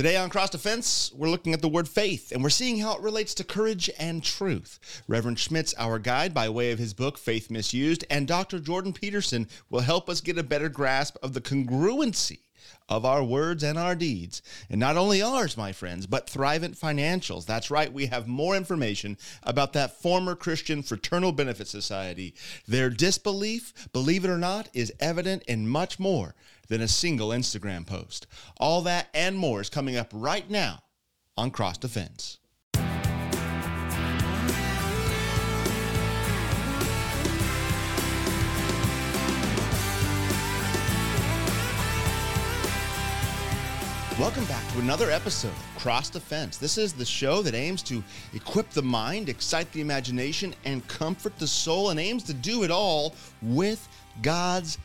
[0.00, 3.02] Today on Cross Defense, we're looking at the word faith and we're seeing how it
[3.02, 5.02] relates to courage and truth.
[5.06, 8.60] Reverend Schmidt's, our guide by way of his book, Faith Misused, and Dr.
[8.60, 12.38] Jordan Peterson will help us get a better grasp of the congruency
[12.88, 14.40] of our words and our deeds.
[14.70, 17.44] And not only ours, my friends, but Thrivent Financials.
[17.44, 22.34] That's right, we have more information about that former Christian Fraternal Benefit Society.
[22.66, 26.34] Their disbelief, believe it or not, is evident in much more
[26.70, 28.26] than a single Instagram post.
[28.58, 30.84] All that and more is coming up right now
[31.36, 32.38] on Cross Defense.
[44.20, 46.58] Welcome back to another episode of Cross Defense.
[46.58, 51.38] This is the show that aims to equip the mind, excite the imagination, and comfort
[51.38, 53.88] the soul, and aims to do it all with
[54.22, 54.76] God's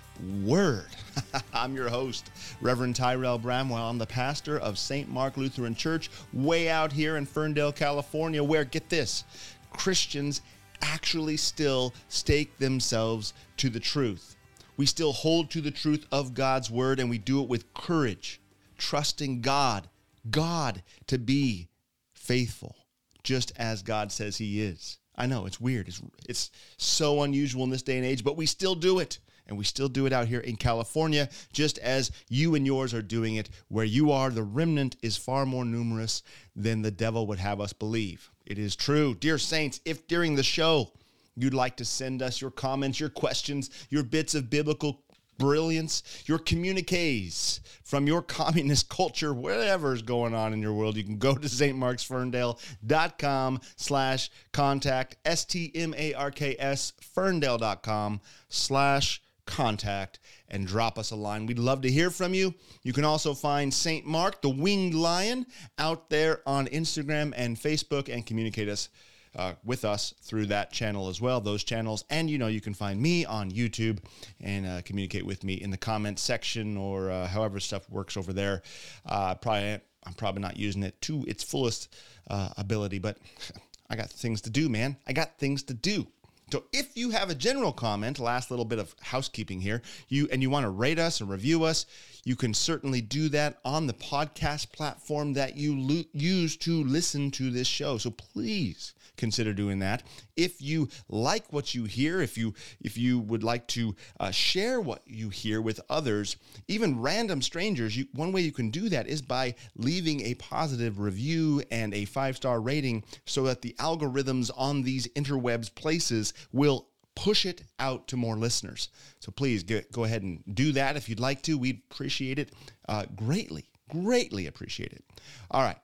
[0.44, 0.86] Word.
[1.54, 2.32] I'm your host,
[2.62, 3.90] Reverend Tyrel Bramwell.
[3.90, 5.10] I'm the pastor of St.
[5.10, 9.26] Mark Lutheran Church, way out here in Ferndale, California, where, get this,
[9.72, 10.42] Christians
[10.82, 14.38] actually still stake themselves to the truth.
[14.78, 18.40] We still hold to the truth of God's Word, and we do it with courage,
[18.78, 19.90] trusting God,
[20.32, 21.68] God to be
[22.14, 22.76] faithful,
[23.22, 24.98] just as God says He is.
[25.18, 25.88] I know it's weird.
[25.88, 29.58] It's, it's so unusual in this day and age, but we still do it and
[29.58, 33.36] we still do it out here in California, just as you and yours are doing
[33.36, 33.50] it.
[33.68, 36.24] Where you are, the remnant is far more numerous
[36.56, 38.32] than the devil would have us believe.
[38.46, 39.16] It is true.
[39.16, 40.92] Dear Saints, if during the show
[41.36, 45.02] you'd like to send us your comments, your questions, your bits of biblical
[45.38, 51.18] brilliance, your communiques from your communist culture, whatever's going on in your world, you can
[51.18, 61.46] go to stmarksferndale.com slash contact, S-T-M-A-R-K-S, ferndale.com slash contact and drop us a line.
[61.46, 62.54] We'd love to hear from you.
[62.84, 64.06] You can also find St.
[64.06, 65.46] Mark, the winged lion,
[65.78, 68.90] out there on Instagram and Facebook and communicate us.
[69.38, 72.06] Uh, with us through that channel as well, those channels.
[72.10, 74.00] And you know, you can find me on YouTube
[74.40, 78.32] and uh, communicate with me in the comments section or uh, however stuff works over
[78.32, 78.62] there.
[79.06, 81.94] Uh, probably, I'm probably not using it to its fullest
[82.30, 83.18] uh, ability, but
[83.90, 84.96] I got things to do, man.
[85.06, 86.08] I got things to do.
[86.52, 90.42] So if you have a general comment, last little bit of housekeeping here, you and
[90.42, 91.86] you want to rate us and review us,
[92.24, 97.32] you can certainly do that on the podcast platform that you lo- use to listen
[97.32, 97.98] to this show.
[97.98, 100.04] So please consider doing that.
[100.36, 104.82] If you like what you hear, if you if you would like to uh, share
[104.82, 106.38] what you hear with others,
[106.68, 111.00] even random strangers, you, one way you can do that is by leaving a positive
[111.00, 116.88] review and a five star rating, so that the algorithms on these interwebs places will
[117.16, 118.90] push it out to more listeners.
[119.20, 121.58] So please get, go ahead and do that if you'd like to.
[121.58, 122.52] We'd appreciate it
[122.90, 125.04] uh, greatly, greatly appreciate it.
[125.50, 125.78] All right.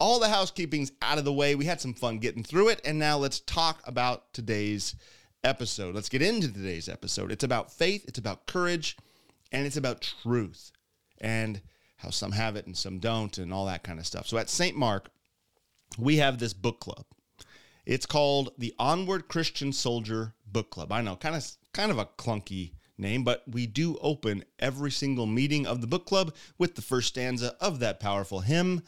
[0.00, 1.54] All the housekeeping's out of the way.
[1.54, 2.80] We had some fun getting through it.
[2.84, 4.94] And now let's talk about today's
[5.42, 5.94] episode.
[5.94, 7.32] Let's get into today's episode.
[7.32, 8.96] It's about faith, it's about courage,
[9.52, 10.72] and it's about truth
[11.20, 11.60] and
[11.96, 14.26] how some have it and some don't and all that kind of stuff.
[14.26, 14.76] So at St.
[14.76, 15.10] Mark,
[15.98, 17.04] we have this book club.
[17.86, 20.92] It's called the Onward Christian Soldier Book Club.
[20.92, 25.26] I know, kind of kind of a clunky name, but we do open every single
[25.26, 28.82] meeting of the book club with the first stanza of that powerful hymn.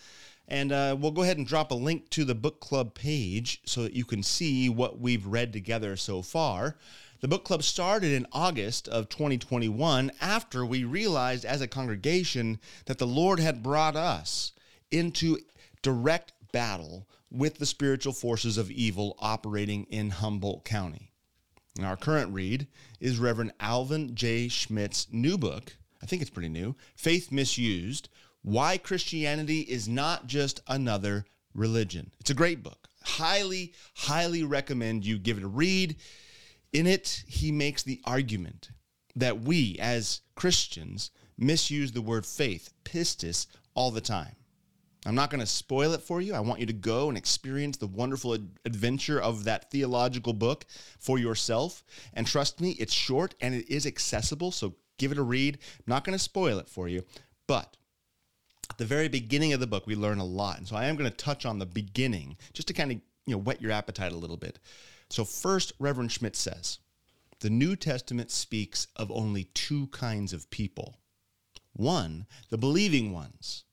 [0.51, 3.85] And uh, we'll go ahead and drop a link to the book club page so
[3.85, 6.77] that you can see what we've read together so far.
[7.21, 12.99] The book club started in August of 2021 after we realized as a congregation that
[12.99, 14.53] the Lord had brought us
[14.91, 15.39] into
[15.83, 21.13] direct battle with the spiritual forces of evil operating in Humboldt County.
[21.77, 22.67] And our current read
[22.99, 24.49] is Reverend Alvin J.
[24.49, 25.77] Schmidt's new book.
[26.03, 28.09] I think it's pretty new Faith Misused
[28.43, 32.11] Why Christianity is Not Just Another Religion.
[32.21, 32.89] It's a great book.
[33.03, 35.97] Highly, highly recommend you give it a read.
[36.73, 38.71] In it, he makes the argument
[39.17, 44.37] that we as Christians misuse the word faith, pistis, all the time.
[45.07, 46.35] I'm not going to spoil it for you.
[46.35, 50.67] I want you to go and experience the wonderful ad- adventure of that theological book
[50.99, 51.83] for yourself.
[52.13, 54.51] And trust me, it's short and it is accessible.
[54.51, 55.59] So give it a read.
[55.79, 57.03] I'm not going to spoil it for you.
[57.47, 57.77] But
[58.71, 60.59] at the very beginning of the book, we learn a lot.
[60.59, 63.35] And so I am going to touch on the beginning just to kind of you
[63.35, 64.59] know whet your appetite a little bit.
[65.11, 66.79] So first, Reverend Schmidt says,
[67.41, 70.99] the New Testament speaks of only two kinds of people.
[71.73, 73.65] One, the believing ones,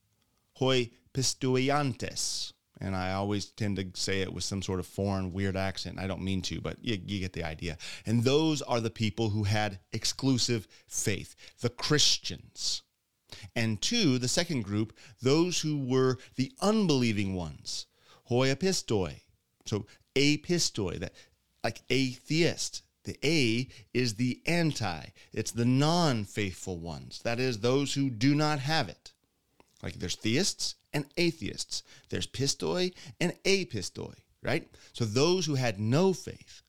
[0.54, 2.52] hoi pisteuontes.
[2.80, 5.98] And I always tend to say it with some sort of foreign, weird accent.
[5.98, 7.76] I don't mean to, but you, you, get the idea.
[8.06, 12.82] And those are the people who had exclusive faith, the Christians.
[13.54, 17.86] And two, the second group, those who were the unbelieving ones,
[18.30, 19.20] hoiapistoi.
[19.66, 21.12] So apistoi, that
[21.62, 22.82] like atheist.
[23.04, 25.06] The A is the anti.
[25.32, 27.20] It's the non-faithful ones.
[27.24, 29.12] That is those who do not have it.
[29.82, 31.82] Like there's theists and atheists.
[32.10, 34.68] There's pistoi and apistoi, right?
[34.92, 36.62] So those who had no faith.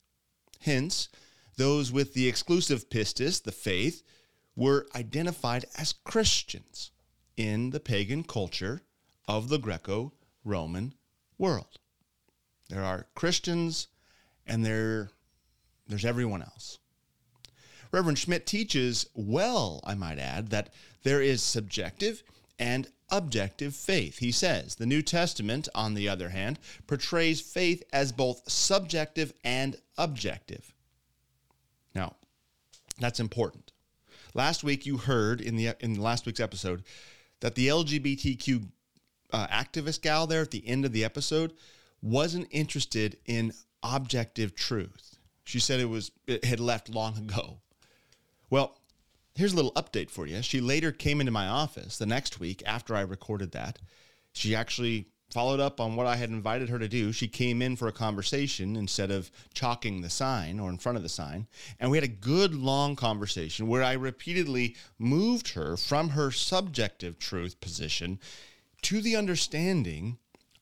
[0.62, 1.10] Hence,
[1.58, 4.04] those with the exclusive pistis, the faith,
[4.60, 6.92] were identified as Christians
[7.38, 8.82] in the pagan culture
[9.26, 10.12] of the Greco
[10.44, 10.94] Roman
[11.38, 11.80] world.
[12.68, 13.88] There are Christians
[14.46, 15.12] and there,
[15.88, 16.78] there's everyone else.
[17.94, 20.74] Reverend Schmidt teaches well, I might add, that
[21.04, 22.22] there is subjective
[22.60, 24.18] and objective faith.
[24.18, 29.78] He says the New Testament, on the other hand, portrays faith as both subjective and
[29.98, 30.74] objective.
[31.96, 32.18] Now,
[33.00, 33.72] that's important.
[34.34, 36.84] Last week, you heard in the in last week's episode
[37.40, 38.68] that the LGBTQ
[39.32, 41.54] uh, activist gal there at the end of the episode
[42.02, 43.54] wasn't interested in
[43.84, 45.18] objective truth.
[45.44, 47.58] She said it was it had left long ago.
[48.50, 48.80] Well,
[49.36, 50.42] here's a little update for you.
[50.42, 53.80] She later came into my office the next week after I recorded that.
[54.34, 57.12] She actually followed up on what I had invited her to do.
[57.12, 61.04] She came in for a conversation instead of chalking the sign or in front of
[61.04, 61.48] the sign.
[61.80, 67.20] And we had a good long conversation where I repeatedly moved her from her subjective
[67.20, 68.20] truth position
[68.84, 70.18] to the understanding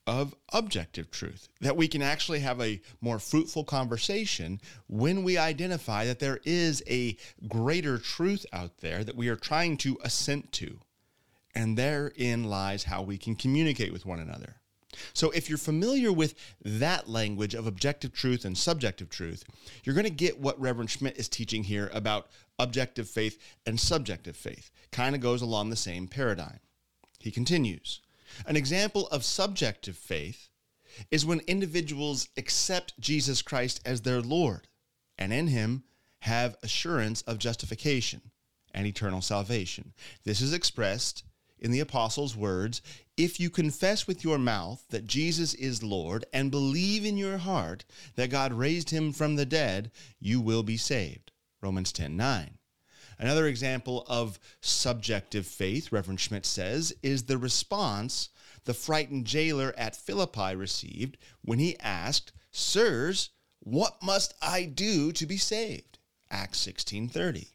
[0.08, 6.06] of objective truth, that we can actually have a more fruitful conversation when we identify
[6.06, 7.14] that there is a
[7.46, 10.80] greater truth out there that we are trying to assent to.
[11.54, 14.57] And therein lies how we can communicate with one another.
[15.12, 19.44] So, if you're familiar with that language of objective truth and subjective truth,
[19.84, 24.36] you're going to get what Reverend Schmidt is teaching here about objective faith and subjective
[24.36, 24.70] faith.
[24.90, 26.60] Kind of goes along the same paradigm.
[27.20, 28.00] He continues
[28.46, 30.48] An example of subjective faith
[31.10, 34.68] is when individuals accept Jesus Christ as their Lord
[35.18, 35.84] and in him
[36.20, 38.20] have assurance of justification
[38.74, 39.92] and eternal salvation.
[40.24, 41.24] This is expressed
[41.58, 42.82] in the apostles' words
[43.18, 47.84] if you confess with your mouth that Jesus is Lord and believe in your heart
[48.14, 51.32] that God raised him from the dead, you will be saved.
[51.60, 52.58] Romans 10 9.
[53.18, 58.28] Another example of subjective faith, Reverend Schmidt says, is the response
[58.64, 65.26] the frightened jailer at Philippi received when he asked, Sirs, what must I do to
[65.26, 65.98] be saved?
[66.30, 67.48] Acts 16:30.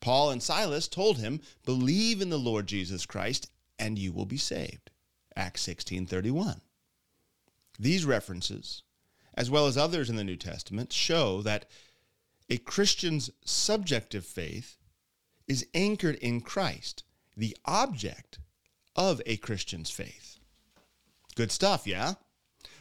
[0.00, 4.38] Paul and Silas told him, "Believe in the Lord Jesus Christ and you will be
[4.38, 4.83] saved."
[5.36, 6.60] Acts 16:31.
[7.78, 8.82] These references,
[9.34, 11.68] as well as others in the New Testament, show that
[12.48, 14.76] a Christian's subjective faith
[15.48, 17.02] is anchored in Christ,
[17.36, 18.38] the object
[18.94, 20.38] of a Christian's faith.
[21.34, 22.14] Good stuff, yeah?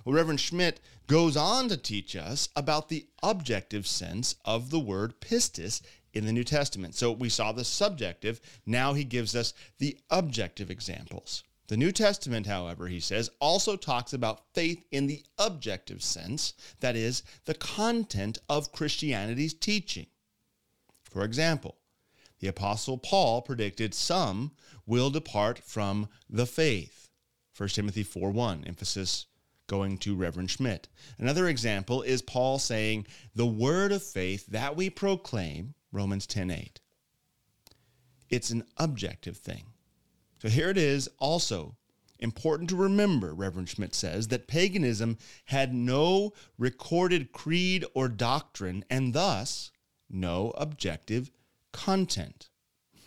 [0.06, 5.20] Well, Reverend Schmidt goes on to teach us about the objective sense of the word
[5.20, 5.82] pistis
[6.14, 6.94] in the New Testament.
[6.94, 11.44] So we saw the subjective, now he gives us the objective examples.
[11.68, 16.96] The New Testament, however, he says, also talks about faith in the objective sense, that
[16.96, 20.08] is, the content of Christianity's teaching.
[21.10, 21.78] For example,
[22.40, 24.52] the Apostle Paul predicted some
[24.86, 27.10] will depart from the faith.
[27.56, 29.28] 1 Timothy 4 1, emphasis
[29.68, 30.90] going to Reverend Schmidt.
[31.18, 36.82] Another example is Paul saying, The word of faith that we proclaim, Romans 10 8.
[38.30, 39.73] It's an objective thing.
[40.44, 41.78] So here it is also
[42.20, 49.14] important to remember, Reverend Schmidt says, that paganism had no recorded creed or doctrine and
[49.14, 49.72] thus
[50.10, 51.32] no objective
[51.72, 52.50] content.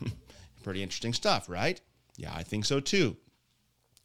[0.62, 1.78] Pretty interesting stuff, right?
[2.16, 3.18] Yeah, I think so too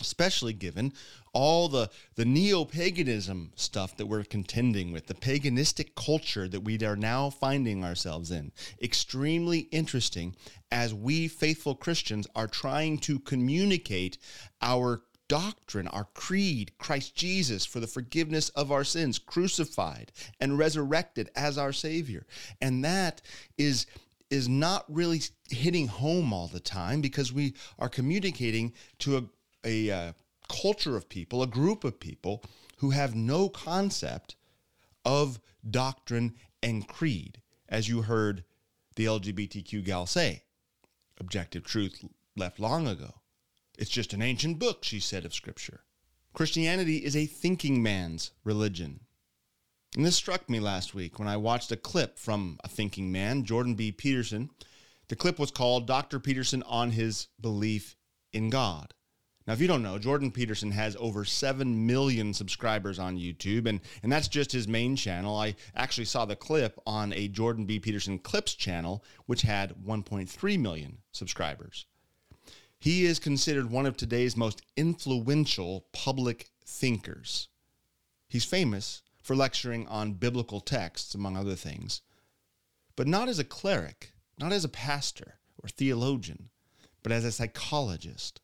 [0.01, 0.91] especially given
[1.33, 6.77] all the, the neo paganism stuff that we're contending with, the paganistic culture that we
[6.83, 8.51] are now finding ourselves in.
[8.81, 10.35] Extremely interesting
[10.71, 14.17] as we faithful Christians are trying to communicate
[14.61, 20.11] our doctrine, our creed, Christ Jesus for the forgiveness of our sins, crucified
[20.41, 22.25] and resurrected as our Savior.
[22.61, 23.21] And that
[23.57, 23.85] is
[24.29, 29.23] is not really hitting home all the time because we are communicating to a
[29.63, 30.11] a uh,
[30.51, 32.43] culture of people, a group of people
[32.77, 34.35] who have no concept
[35.05, 35.39] of
[35.69, 38.43] doctrine and creed, as you heard
[38.95, 40.43] the LGBTQ gal say.
[41.19, 42.03] Objective truth
[42.35, 43.15] left long ago.
[43.77, 45.81] It's just an ancient book, she said of Scripture.
[46.33, 49.01] Christianity is a thinking man's religion.
[49.95, 53.43] And this struck me last week when I watched a clip from a thinking man,
[53.43, 53.91] Jordan B.
[53.91, 54.49] Peterson,
[55.09, 56.19] The clip was called Dr.
[56.19, 57.97] Peterson on his belief
[58.31, 58.93] in God.
[59.47, 63.79] Now, if you don't know, Jordan Peterson has over 7 million subscribers on YouTube, and,
[64.03, 65.35] and that's just his main channel.
[65.35, 67.79] I actually saw the clip on a Jordan B.
[67.79, 71.85] Peterson Clips channel, which had 1.3 million subscribers.
[72.79, 77.47] He is considered one of today's most influential public thinkers.
[78.27, 82.01] He's famous for lecturing on biblical texts, among other things,
[82.95, 86.49] but not as a cleric, not as a pastor or theologian,
[87.03, 88.41] but as a psychologist.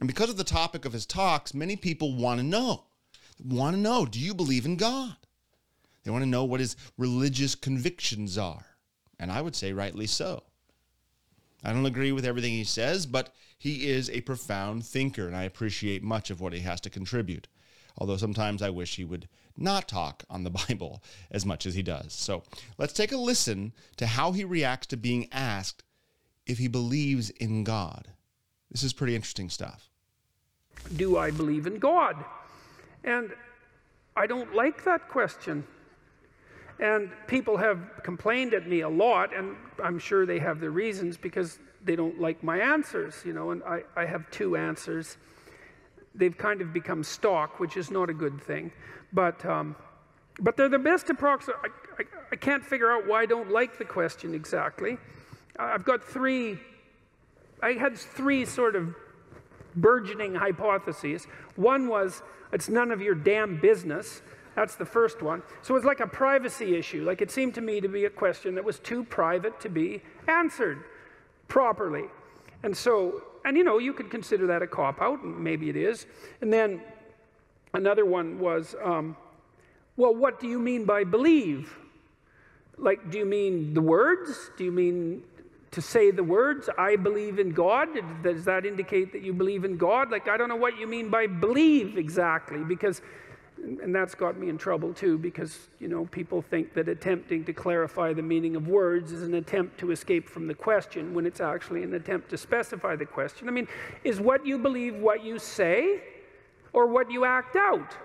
[0.00, 2.84] And because of the topic of his talks, many people want to know.
[3.44, 5.16] Want to know, do you believe in God?
[6.02, 8.66] They want to know what his religious convictions are.
[9.18, 10.42] And I would say rightly so.
[11.62, 15.44] I don't agree with everything he says, but he is a profound thinker, and I
[15.44, 17.48] appreciate much of what he has to contribute.
[17.96, 21.82] Although sometimes I wish he would not talk on the Bible as much as he
[21.82, 22.12] does.
[22.12, 22.42] So
[22.76, 25.82] let's take a listen to how he reacts to being asked
[26.46, 28.08] if he believes in God.
[28.74, 29.88] This is pretty interesting stuff.
[30.96, 32.16] Do I believe in God?
[33.04, 33.30] And
[34.16, 35.64] I don't like that question.
[36.80, 41.16] And people have complained at me a lot, and I'm sure they have their reasons
[41.16, 45.18] because they don't like my answers, you know, and I, I have two answers.
[46.16, 48.72] They've kind of become stock, which is not a good thing.
[49.12, 49.76] But, um,
[50.40, 51.58] but they're the best approximate.
[51.62, 54.98] I, I, I can't figure out why I don't like the question exactly.
[55.60, 56.58] I've got three
[57.64, 58.94] I had three sort of
[59.74, 61.26] burgeoning hypotheses.
[61.56, 64.20] One was, it's none of your damn business.
[64.54, 65.42] That's the first one.
[65.62, 67.04] So it's like a privacy issue.
[67.04, 70.02] Like it seemed to me to be a question that was too private to be
[70.28, 70.84] answered
[71.48, 72.04] properly.
[72.62, 75.76] And so, and you know, you could consider that a cop out, and maybe it
[75.76, 76.04] is.
[76.42, 76.82] And then
[77.72, 79.16] another one was, um,
[79.96, 81.74] well, what do you mean by believe?
[82.76, 84.50] Like, do you mean the words?
[84.58, 85.22] Do you mean
[85.74, 87.88] to say the words, I believe in God?
[88.22, 90.10] Does that indicate that you believe in God?
[90.10, 93.02] Like, I don't know what you mean by believe exactly, because,
[93.82, 97.52] and that's got me in trouble too, because, you know, people think that attempting to
[97.52, 101.40] clarify the meaning of words is an attempt to escape from the question when it's
[101.40, 103.48] actually an attempt to specify the question.
[103.48, 103.66] I mean,
[104.04, 106.02] is what you believe what you say
[106.72, 107.96] or what you act out?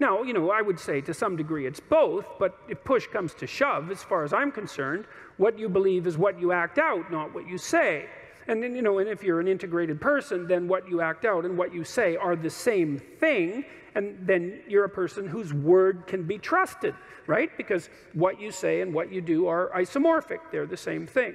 [0.00, 3.34] Now, you know, I would say to some degree it's both, but if push comes
[3.34, 5.06] to shove, as far as I'm concerned,
[5.38, 8.06] what you believe is what you act out, not what you say.
[8.46, 11.44] And then, you know, and if you're an integrated person, then what you act out
[11.44, 13.64] and what you say are the same thing,
[13.94, 16.94] and then you're a person whose word can be trusted,
[17.26, 17.50] right?
[17.56, 21.34] Because what you say and what you do are isomorphic, they're the same thing.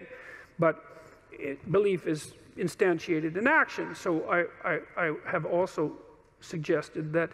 [0.59, 0.83] But
[1.31, 3.95] it, belief is instantiated in action.
[3.95, 5.91] So I, I, I have also
[6.41, 7.31] suggested that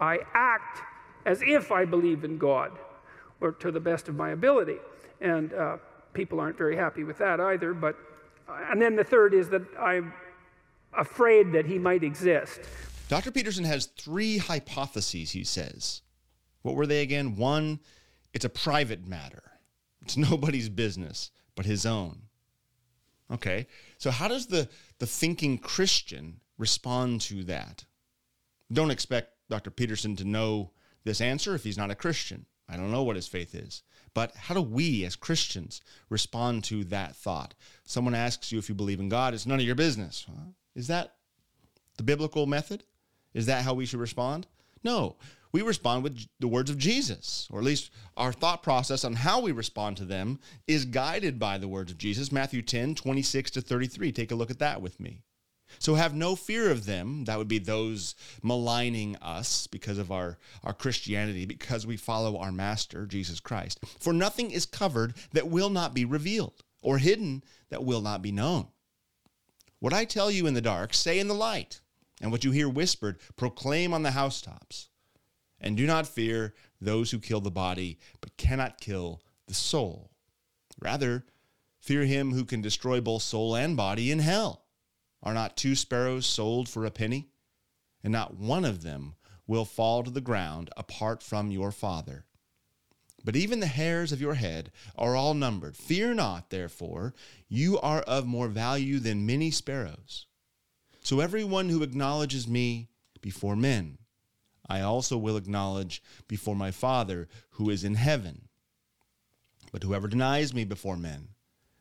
[0.00, 0.82] I act
[1.24, 2.72] as if I believe in God,
[3.40, 4.76] or to the best of my ability.
[5.20, 5.78] And uh,
[6.16, 7.74] people aren't very happy with that either.
[7.74, 7.96] But,
[8.70, 10.12] and then the third is that I'm
[10.96, 12.60] afraid that he might exist.
[13.08, 13.30] Dr.
[13.30, 16.02] Peterson has three hypotheses, he says.
[16.62, 17.36] What were they again?
[17.36, 17.78] One,
[18.32, 19.42] it's a private matter,
[20.02, 22.22] it's nobody's business but his own.
[23.32, 23.66] Okay,
[23.98, 24.68] so how does the,
[24.98, 27.84] the thinking Christian respond to that?
[28.72, 29.70] Don't expect Dr.
[29.70, 30.70] Peterson to know
[31.02, 32.46] this answer if he's not a Christian.
[32.68, 33.82] I don't know what his faith is.
[34.16, 37.52] But how do we as Christians respond to that thought?
[37.84, 40.24] Someone asks you if you believe in God, it's none of your business.
[40.74, 41.16] Is that
[41.98, 42.84] the biblical method?
[43.34, 44.46] Is that how we should respond?
[44.82, 45.16] No.
[45.52, 49.42] We respond with the words of Jesus, or at least our thought process on how
[49.42, 52.32] we respond to them is guided by the words of Jesus.
[52.32, 54.12] Matthew 10, 26 to 33.
[54.12, 55.20] Take a look at that with me.
[55.78, 57.24] So have no fear of them.
[57.24, 62.52] That would be those maligning us because of our, our Christianity, because we follow our
[62.52, 63.80] Master, Jesus Christ.
[63.98, 68.32] For nothing is covered that will not be revealed, or hidden that will not be
[68.32, 68.68] known.
[69.78, 71.80] What I tell you in the dark, say in the light,
[72.20, 74.88] and what you hear whispered, proclaim on the housetops.
[75.60, 80.10] And do not fear those who kill the body, but cannot kill the soul.
[80.80, 81.24] Rather,
[81.80, 84.65] fear him who can destroy both soul and body in hell.
[85.26, 87.30] Are not two sparrows sold for a penny?
[88.04, 89.16] And not one of them
[89.48, 92.26] will fall to the ground apart from your Father.
[93.24, 95.76] But even the hairs of your head are all numbered.
[95.76, 97.12] Fear not, therefore,
[97.48, 100.26] you are of more value than many sparrows.
[101.02, 102.90] So everyone who acknowledges me
[103.20, 103.98] before men,
[104.68, 108.46] I also will acknowledge before my Father who is in heaven.
[109.72, 111.30] But whoever denies me before men,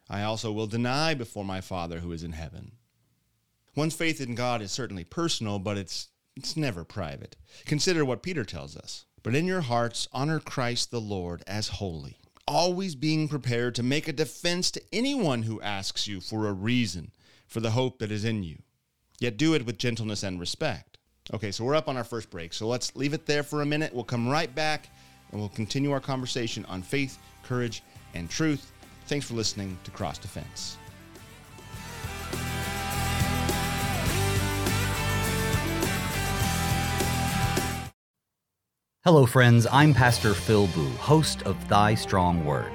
[0.09, 2.71] I also will deny before my Father who is in heaven.
[3.75, 7.35] One's faith in God is certainly personal, but it's it's never private.
[7.65, 9.05] Consider what Peter tells us.
[9.23, 12.17] But in your hearts honor Christ the Lord as holy,
[12.47, 17.11] always being prepared to make a defense to anyone who asks you for a reason
[17.47, 18.61] for the hope that is in you.
[19.19, 20.97] Yet do it with gentleness and respect.
[21.33, 22.53] Okay, so we're up on our first break.
[22.53, 23.93] So let's leave it there for a minute.
[23.93, 24.89] We'll come right back
[25.31, 27.81] and we'll continue our conversation on faith, courage,
[28.13, 28.71] and truth.
[29.07, 30.77] Thanks for listening to Cross Defense.
[39.05, 39.67] Hello, friends.
[39.71, 42.71] I'm Pastor Phil Booe, host of Thy Strong Word.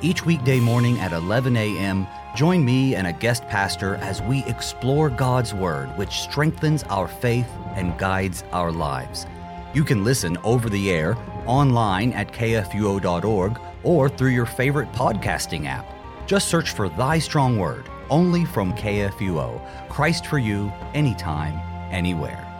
[0.00, 5.10] Each weekday morning at 11 a.m., join me and a guest pastor as we explore
[5.10, 9.26] God's Word, which strengthens our faith and guides our lives.
[9.74, 15.92] You can listen over the air, online at kfuo.org, or through your favorite podcasting app.
[16.28, 19.88] Just search for Thy Strong Word, only from KFUO.
[19.88, 21.58] Christ for you, anytime,
[21.90, 22.51] anywhere.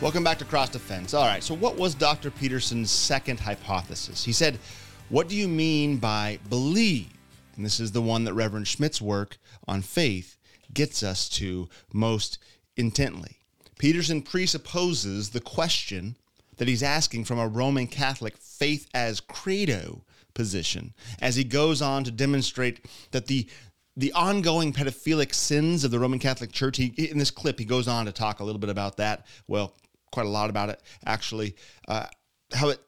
[0.00, 1.12] Welcome back to Cross Defense.
[1.12, 2.30] All right, so what was Dr.
[2.30, 4.24] Peterson's second hypothesis?
[4.24, 4.60] He said,
[5.08, 7.08] What do you mean by believe?
[7.56, 10.36] And this is the one that Reverend Schmidt's work on faith
[10.72, 12.38] gets us to most
[12.76, 13.38] intently.
[13.76, 16.14] Peterson presupposes the question
[16.58, 22.04] that he's asking from a Roman Catholic faith as credo position as he goes on
[22.04, 23.48] to demonstrate that the
[23.96, 26.76] the ongoing pedophilic sins of the Roman Catholic Church.
[26.76, 29.26] He in this clip he goes on to talk a little bit about that.
[29.48, 29.74] Well,
[30.10, 31.54] quite a lot about it actually.
[31.86, 32.06] Uh,
[32.52, 32.80] how it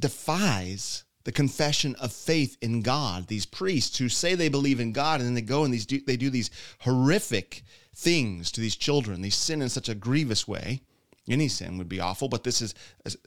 [0.00, 3.26] defies the confession of faith in God.
[3.26, 6.00] These priests who say they believe in God and then they go and these do,
[6.06, 9.22] they do these horrific things to these children.
[9.22, 10.82] They sin in such a grievous way.
[11.28, 12.74] Any sin would be awful, but this is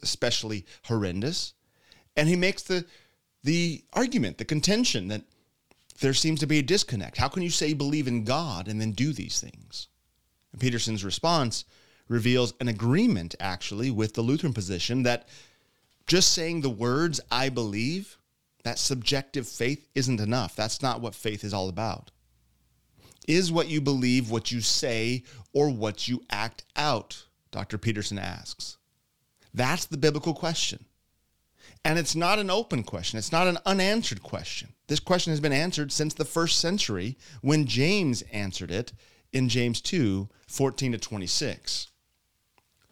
[0.01, 1.53] especially horrendous.
[2.15, 2.85] And he makes the
[3.43, 5.23] the argument, the contention that
[5.99, 7.17] there seems to be a disconnect.
[7.17, 9.87] How can you say you believe in God and then do these things?
[10.51, 11.65] And Peterson's response
[12.09, 15.29] reveals an agreement, actually, with the Lutheran position that
[16.07, 18.17] just saying the words, I believe,
[18.63, 20.55] that subjective faith isn't enough.
[20.55, 22.11] That's not what faith is all about.
[23.27, 25.23] Is what you believe what you say
[25.53, 27.25] or what you act out?
[27.51, 27.77] Dr.
[27.77, 28.77] Peterson asks.
[29.53, 30.85] That's the biblical question.
[31.85, 33.17] And it's not an open question.
[33.17, 34.73] It's not an unanswered question.
[34.87, 38.91] This question has been answered since the first century when James answered it
[39.31, 41.88] in James 2 14 to 26.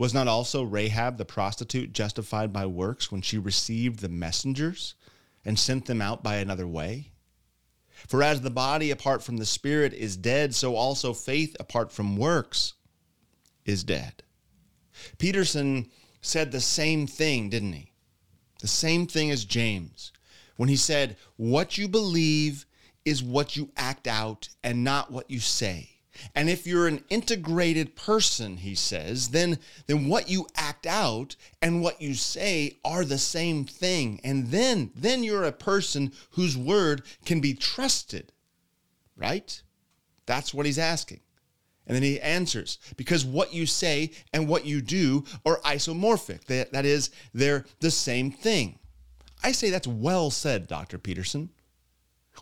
[0.00, 4.94] was not also Rahab the prostitute justified by works when she received the messengers
[5.44, 7.12] and sent them out by another way?
[8.08, 12.16] For as the body apart from the spirit is dead, so also faith apart from
[12.16, 12.72] works
[13.66, 14.22] is dead.
[15.18, 15.90] Peterson
[16.22, 17.92] said the same thing, didn't he?
[18.62, 20.12] The same thing as James
[20.56, 22.64] when he said, What you believe
[23.04, 25.99] is what you act out and not what you say.
[26.34, 31.82] And if you're an integrated person, he says, then, then what you act out and
[31.82, 34.20] what you say are the same thing.
[34.24, 38.32] And then, then you're a person whose word can be trusted,
[39.16, 39.62] right?
[40.26, 41.20] That's what he's asking.
[41.86, 46.44] And then he answers, because what you say and what you do are isomorphic.
[46.44, 48.78] That, that is, they're the same thing.
[49.42, 50.98] I say that's well said, Dr.
[50.98, 51.50] Peterson.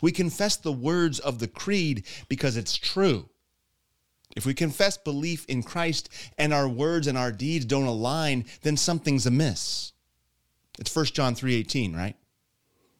[0.03, 3.31] We confess the words of the creed because it's true.
[4.37, 8.77] If we confess belief in Christ and our words and our deeds don't align, then
[8.77, 9.93] something's amiss.
[10.79, 12.17] It's 1 John 3:18, right?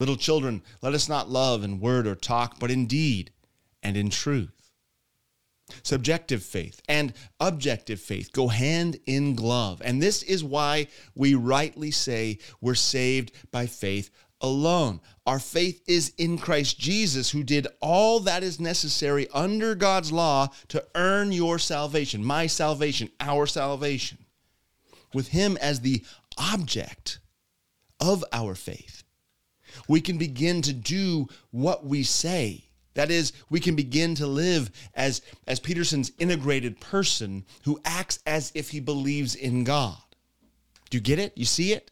[0.01, 3.33] Little children, let us not love in word or talk, but in deed
[3.83, 4.73] and in truth.
[5.83, 9.83] Subjective faith and objective faith go hand in glove.
[9.85, 14.11] And this is why we rightly say we're saved by faith
[14.41, 15.01] alone.
[15.29, 20.49] Our faith is in Christ Jesus, who did all that is necessary under God's law
[20.69, 24.25] to earn your salvation, my salvation, our salvation.
[25.13, 26.03] With Him as the
[26.39, 27.19] object
[28.01, 29.03] of our faith,
[29.87, 32.65] we can begin to do what we say.
[32.95, 38.51] That is, we can begin to live as, as Peterson's integrated person who acts as
[38.55, 39.99] if he believes in God.
[40.89, 41.37] Do you get it?
[41.37, 41.91] You see it?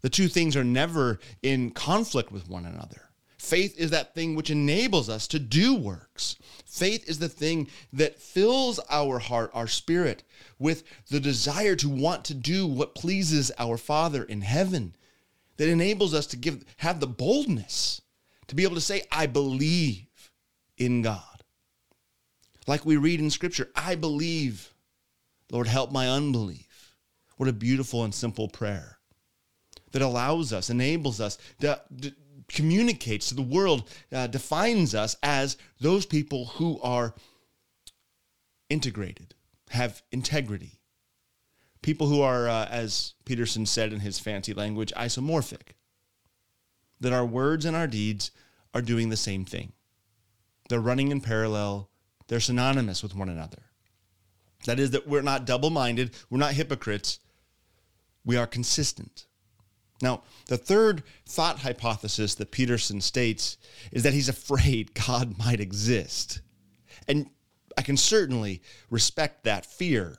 [0.00, 3.08] The two things are never in conflict with one another.
[3.38, 6.36] Faith is that thing which enables us to do works.
[6.66, 10.22] Faith is the thing that fills our heart, our spirit,
[10.58, 14.94] with the desire to want to do what pleases our Father in heaven,
[15.56, 18.02] that enables us to give have the boldness
[18.48, 20.30] to be able to say, I believe
[20.76, 21.22] in God.
[22.66, 24.74] Like we read in Scripture, I believe.
[25.50, 26.94] Lord, help my unbelief.
[27.36, 28.97] What a beautiful and simple prayer
[29.92, 32.12] that allows us, enables us, to, to
[32.48, 37.14] communicates to the world, uh, defines us as those people who are
[38.70, 39.34] integrated,
[39.70, 40.80] have integrity.
[41.82, 45.74] People who are, uh, as Peterson said in his fancy language, isomorphic.
[47.00, 48.32] That our words and our deeds
[48.74, 49.72] are doing the same thing.
[50.68, 51.88] They're running in parallel,
[52.26, 53.62] they're synonymous with one another.
[54.66, 57.20] That is, that we're not double minded, we're not hypocrites,
[58.24, 59.27] we are consistent.
[60.00, 63.56] Now, the third thought hypothesis that Peterson states
[63.90, 66.40] is that he's afraid God might exist.
[67.06, 67.30] And
[67.76, 70.18] I can certainly respect that fear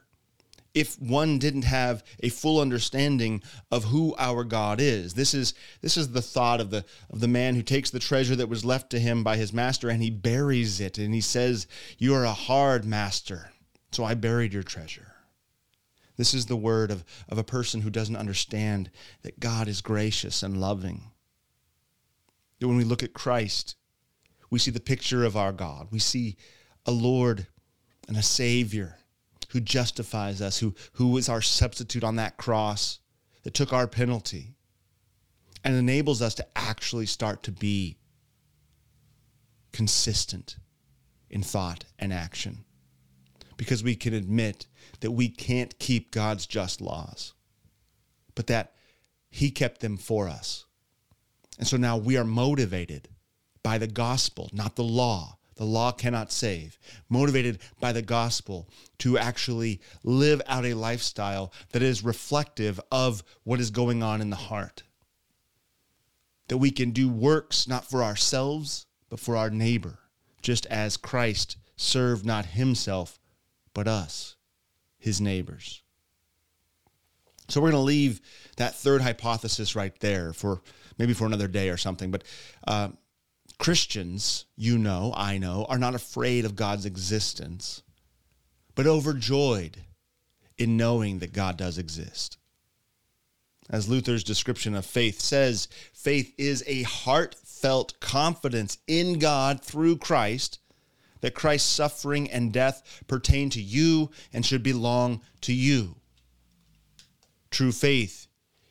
[0.74, 5.13] if one didn't have a full understanding of who our God is.
[5.13, 8.36] This is this is the thought of the of the man who takes the treasure
[8.36, 11.68] that was left to him by his master and he buries it and he says,
[11.98, 13.52] "You are a hard master,
[13.92, 15.09] so I buried your treasure."
[16.19, 20.43] This is the word of, of a person who doesn't understand that God is gracious
[20.43, 21.12] and loving.
[22.60, 23.77] That when we look at Christ,
[24.49, 25.88] we see the picture of our God.
[25.91, 26.36] We see
[26.86, 27.47] a Lord
[28.05, 28.97] and a Savior
[29.51, 32.99] who justifies us, who, who is our substitute on that cross
[33.43, 34.55] that took our penalty
[35.63, 37.97] and enables us to actually start to be
[39.71, 40.58] consistent
[41.29, 42.65] in thought and action
[43.60, 44.67] because we can admit
[45.02, 47.34] that we can't keep God's just laws,
[48.34, 48.74] but that
[49.30, 50.63] He kept them for us.
[51.58, 53.10] And so now we are motivated
[53.62, 55.39] by the gospel, not the law.
[55.58, 56.80] The law cannot save.
[57.10, 58.69] Motivated by the gospel
[59.00, 64.30] to actually live out a lifestyle that is reflective of what is going on in
[64.30, 64.84] the heart.
[66.48, 70.00] That we can do works not for ourselves, but for our neighbor,
[70.41, 73.18] just as Christ served not himself,
[73.73, 74.36] but us,
[74.97, 75.82] his neighbors.
[77.47, 78.21] So we're going to leave
[78.58, 80.62] that third hypothesis right there for
[80.97, 82.12] maybe for another day or something.
[82.12, 82.23] But
[82.67, 82.89] uh,
[83.58, 87.82] Christians, you know, I know, are not afraid of God's existence,
[88.75, 89.77] but overjoyed
[90.58, 92.38] in knowing that God does exist.
[93.69, 100.60] As Luther's description of faith says, faith is a heartfelt confidence in God through Christ
[101.21, 105.95] that Christ's suffering and death pertain to you and should belong to you.
[107.51, 108.27] True faith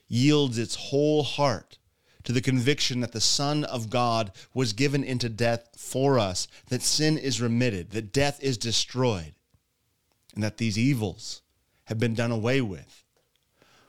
[0.09, 1.79] yields its whole heart
[2.25, 6.83] to the conviction that the Son of God was given into death for us, that
[6.83, 9.35] sin is remitted, that death is destroyed,
[10.35, 11.43] and that these evils
[11.85, 13.05] have been done away with.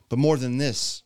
[0.07, 1.03] But more than this,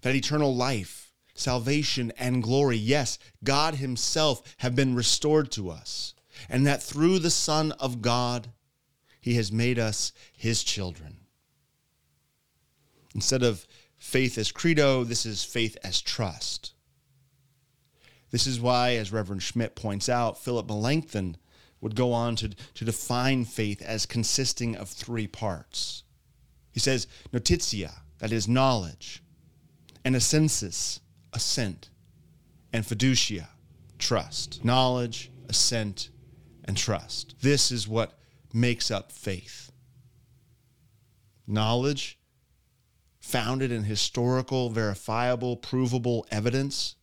[0.00, 6.14] that eternal life, salvation, and glory, yes, God Himself have been restored to us
[6.48, 8.48] and that through the Son of God,
[9.20, 11.18] he has made us his children.
[13.14, 13.66] Instead of
[13.98, 16.72] faith as credo, this is faith as trust.
[18.30, 21.36] This is why, as Reverend Schmidt points out, Philip Melanchthon
[21.80, 26.04] would go on to, to define faith as consisting of three parts.
[26.72, 29.22] He says, notitia, that is knowledge,
[30.04, 31.00] and assensus,
[31.32, 31.90] assent,
[32.72, 33.48] and fiducia,
[33.98, 34.64] trust.
[34.64, 36.10] Knowledge, assent,
[36.70, 37.34] and trust.
[37.40, 38.16] This is what
[38.52, 39.72] makes up faith.
[41.48, 42.16] Knowledge
[43.18, 46.94] founded in historical, verifiable, provable evidence.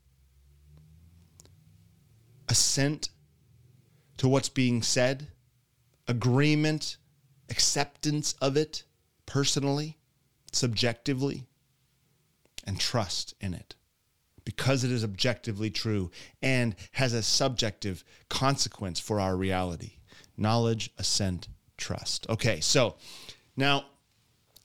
[2.48, 3.10] Assent
[4.16, 5.28] to what's being said.
[6.08, 6.96] Agreement,
[7.50, 8.84] acceptance of it
[9.26, 9.98] personally,
[10.54, 11.46] subjectively,
[12.64, 13.76] and trust in it
[14.58, 19.94] because it is objectively true and has a subjective consequence for our reality.
[20.36, 22.28] Knowledge, assent, trust.
[22.30, 22.96] Okay, so
[23.56, 23.86] now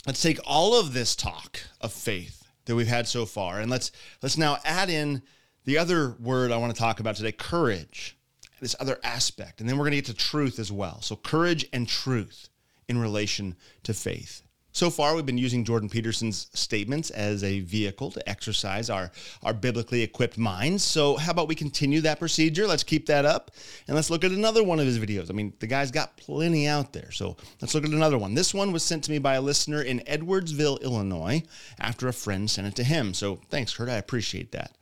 [0.07, 3.93] let's take all of this talk of faith that we've had so far and let's
[4.23, 5.23] let's now add in
[5.65, 8.17] the other word I want to talk about today, courage.
[8.61, 9.61] This other aspect.
[9.61, 11.01] And then we're going to get to truth as well.
[11.03, 12.49] So courage and truth
[12.89, 14.43] in relation to faith.
[14.75, 19.11] So far, we've been using Jordan Peterson's statements as a vehicle to exercise our,
[19.43, 20.83] our biblically equipped minds.
[20.83, 22.67] So, how about we continue that procedure?
[22.67, 23.51] Let's keep that up
[23.87, 25.29] and let's look at another one of his videos.
[25.29, 27.11] I mean, the guy's got plenty out there.
[27.11, 28.33] So, let's look at another one.
[28.33, 31.43] This one was sent to me by a listener in Edwardsville, Illinois,
[31.79, 33.13] after a friend sent it to him.
[33.13, 33.91] So, thanks, Kurt.
[33.91, 34.73] I appreciate that.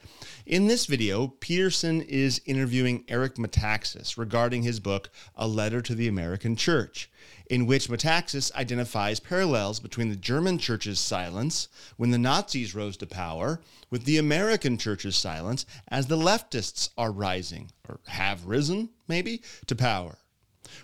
[0.47, 6.07] In this video, Peterson is interviewing Eric Metaxas regarding his book, A Letter to the
[6.07, 7.11] American Church
[7.51, 13.07] in which Metaxas identifies parallels between the German church's silence when the Nazis rose to
[13.09, 13.61] power
[13.91, 19.75] with the American church's silence as the leftists are rising, or have risen, maybe, to
[19.75, 20.19] power.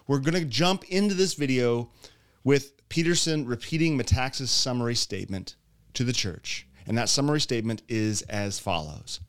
[0.09, 1.92] We're going to jump into this video
[2.42, 5.55] with Peterson repeating Metaxas' summary statement
[5.94, 6.66] to the church.
[6.85, 9.20] And that summary statement is as follows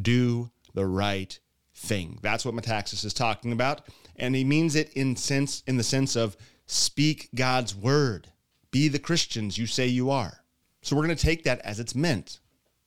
[0.00, 1.36] Do the right
[1.74, 2.20] thing.
[2.22, 3.88] That's what Metaxas is talking about.
[4.14, 6.36] And he means it in sense in the sense of
[6.72, 8.28] Speak God's word.
[8.70, 10.44] Be the Christians you say you are.
[10.82, 12.38] So we're going to take that as it's meant,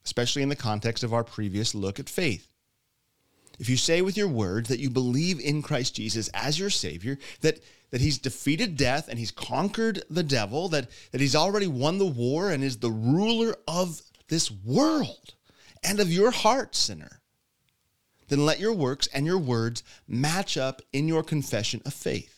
[0.06, 2.48] especially in the context of our previous look at faith.
[3.60, 7.20] If you say with your words that you believe in Christ Jesus as your Savior,
[7.42, 7.60] that,
[7.92, 12.06] that He's defeated death and He's conquered the devil, that, that He's already won the
[12.06, 15.34] war and is the ruler of this world
[15.84, 17.20] and of your heart, sinner,
[18.30, 22.33] then let your works and your words match up in your confession of faith.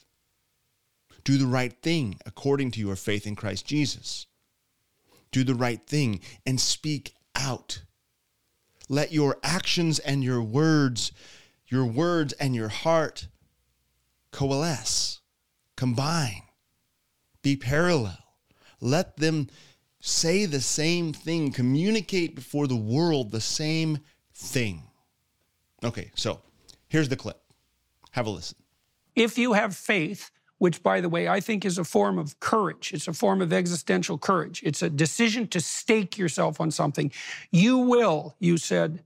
[1.25, 4.27] Do the right thing according to your faith in Christ Jesus.
[5.31, 7.81] Do the right thing and speak out.
[8.88, 11.11] Let your actions and your words,
[11.67, 13.27] your words and your heart
[14.31, 15.21] coalesce,
[15.75, 16.43] combine,
[17.41, 18.17] be parallel.
[18.79, 19.47] Let them
[19.99, 23.99] say the same thing, communicate before the world the same
[24.33, 24.83] thing.
[25.83, 26.41] Okay, so
[26.88, 27.41] here's the clip.
[28.11, 28.57] Have a listen.
[29.15, 32.93] If you have faith, which, by the way, I think is a form of courage.
[32.93, 34.61] It's a form of existential courage.
[34.63, 37.11] It's a decision to stake yourself on something.
[37.51, 39.03] You will, you said,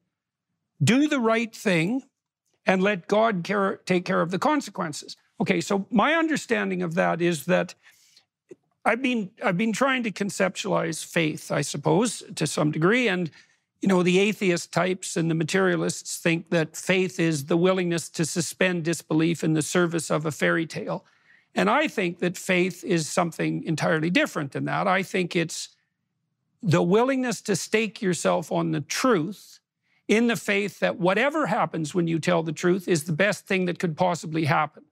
[0.84, 2.04] do the right thing
[2.66, 5.18] and let God care, take care of the consequences.
[5.42, 7.74] Okay, so my understanding of that is that
[8.86, 13.30] I've been I've been trying to conceptualize faith, I suppose, to some degree, and
[13.82, 18.26] you know the atheist types and the materialists think that faith is the willingness to
[18.26, 21.06] suspend disbelief in the service of a fairy tale.
[21.56, 24.88] And I think that faith is something entirely different than that.
[24.88, 25.70] I think it's
[26.62, 29.60] the willingness to stake yourself on the truth
[30.08, 33.66] in the faith that whatever happens when you tell the truth is the best thing
[33.66, 34.84] that could possibly happen.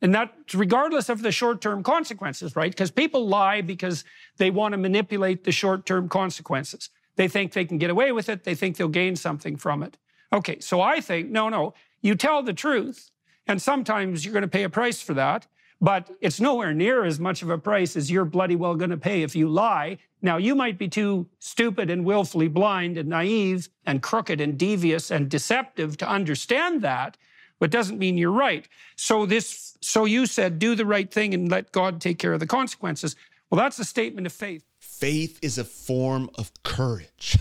[0.00, 2.70] And that regardless of the short term consequences, right?
[2.70, 4.04] Because people lie because
[4.36, 6.90] they want to manipulate the short term consequences.
[7.16, 9.98] They think they can get away with it, they think they'll gain something from it.
[10.32, 13.10] Okay, so I think, no, no, you tell the truth,
[13.46, 15.46] and sometimes you're going to pay a price for that.
[15.82, 18.96] But it's nowhere near as much of a price as you're bloody well going to
[18.96, 19.98] pay if you lie.
[20.22, 25.10] Now, you might be too stupid and willfully blind and naive and crooked and devious
[25.10, 27.16] and deceptive to understand that,
[27.58, 28.68] but doesn't mean you're right.
[28.94, 32.38] So this, so you said, do the right thing and let God take care of
[32.38, 33.16] the consequences.
[33.50, 34.62] Well, that's a statement of faith.
[34.78, 37.38] Faith is a form of courage.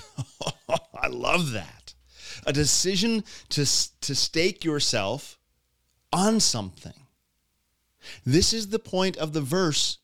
[0.95, 1.93] I love that.
[2.47, 3.65] A decision to,
[4.01, 5.37] to stake yourself
[6.11, 7.00] on something
[8.25, 9.99] this is the point of the verse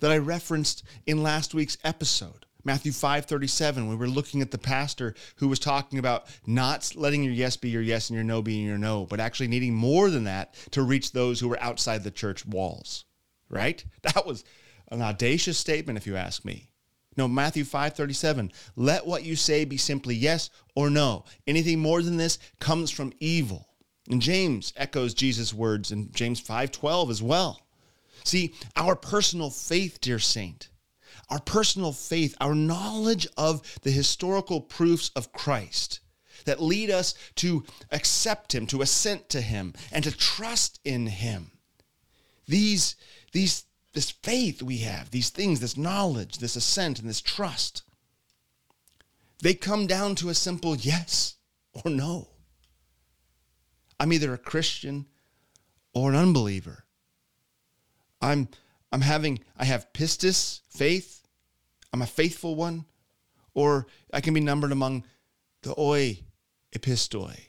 [0.00, 2.46] that I referenced in last week's episode.
[2.64, 7.32] Matthew 5:37 we were looking at the pastor who was talking about not letting your
[7.32, 10.24] yes be your yes and your no be your no, but actually needing more than
[10.24, 13.04] that to reach those who were outside the church walls.
[13.48, 13.84] Right?
[14.02, 14.44] That was
[14.88, 16.68] an audacious statement if you ask me.
[17.16, 21.24] No, Matthew 5:37, let what you say be simply yes or no.
[21.46, 23.68] Anything more than this comes from evil.
[24.08, 27.60] And James echoes Jesus' words in James 5:12 as well.
[28.24, 30.68] See, our personal faith, dear saint,
[31.28, 36.00] our personal faith, our knowledge of the historical proofs of Christ
[36.44, 41.50] that lead us to accept him, to assent to him, and to trust in him.
[42.46, 42.94] These,
[43.32, 47.82] these, this faith we have, these things, this knowledge, this assent, and this trust,
[49.42, 51.36] they come down to a simple yes
[51.72, 52.28] or no.
[53.98, 55.06] I'm either a Christian
[55.94, 56.84] or an unbeliever.
[58.20, 58.48] I'm
[58.92, 61.26] I'm having I have pistis, faith.
[61.92, 62.84] I'm a faithful one,
[63.54, 65.04] or I can be numbered among
[65.62, 66.20] the oi
[66.72, 67.48] apistoi,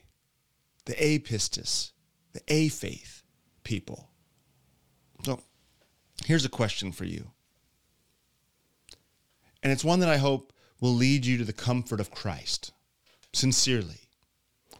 [0.86, 1.92] the a pistis,
[2.34, 3.24] the a faith
[3.64, 4.10] people.
[5.24, 5.42] So
[6.26, 7.32] here's a question for you.
[9.62, 12.72] And it's one that I hope will lead you to the comfort of Christ,
[13.34, 14.07] sincerely,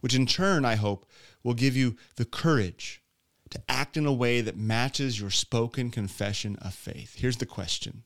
[0.00, 1.08] which in turn, I hope,
[1.42, 3.02] will give you the courage
[3.50, 7.14] to act in a way that matches your spoken confession of faith.
[7.16, 8.04] Here's the question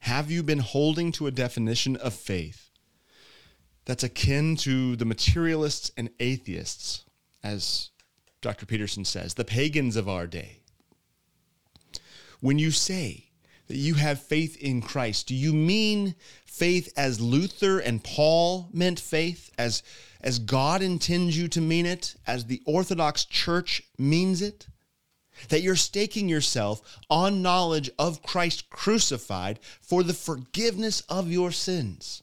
[0.00, 2.70] Have you been holding to a definition of faith
[3.84, 7.04] that's akin to the materialists and atheists,
[7.42, 7.90] as
[8.42, 8.66] Dr.
[8.66, 10.60] Peterson says, the pagans of our day?
[12.40, 13.30] When you say,
[13.70, 18.98] that you have faith in Christ, do you mean faith as Luther and Paul meant
[18.98, 19.84] faith, as,
[20.22, 24.66] as God intends you to mean it, as the Orthodox Church means it?
[25.48, 32.22] That you're staking yourself on knowledge of Christ crucified for the forgiveness of your sins,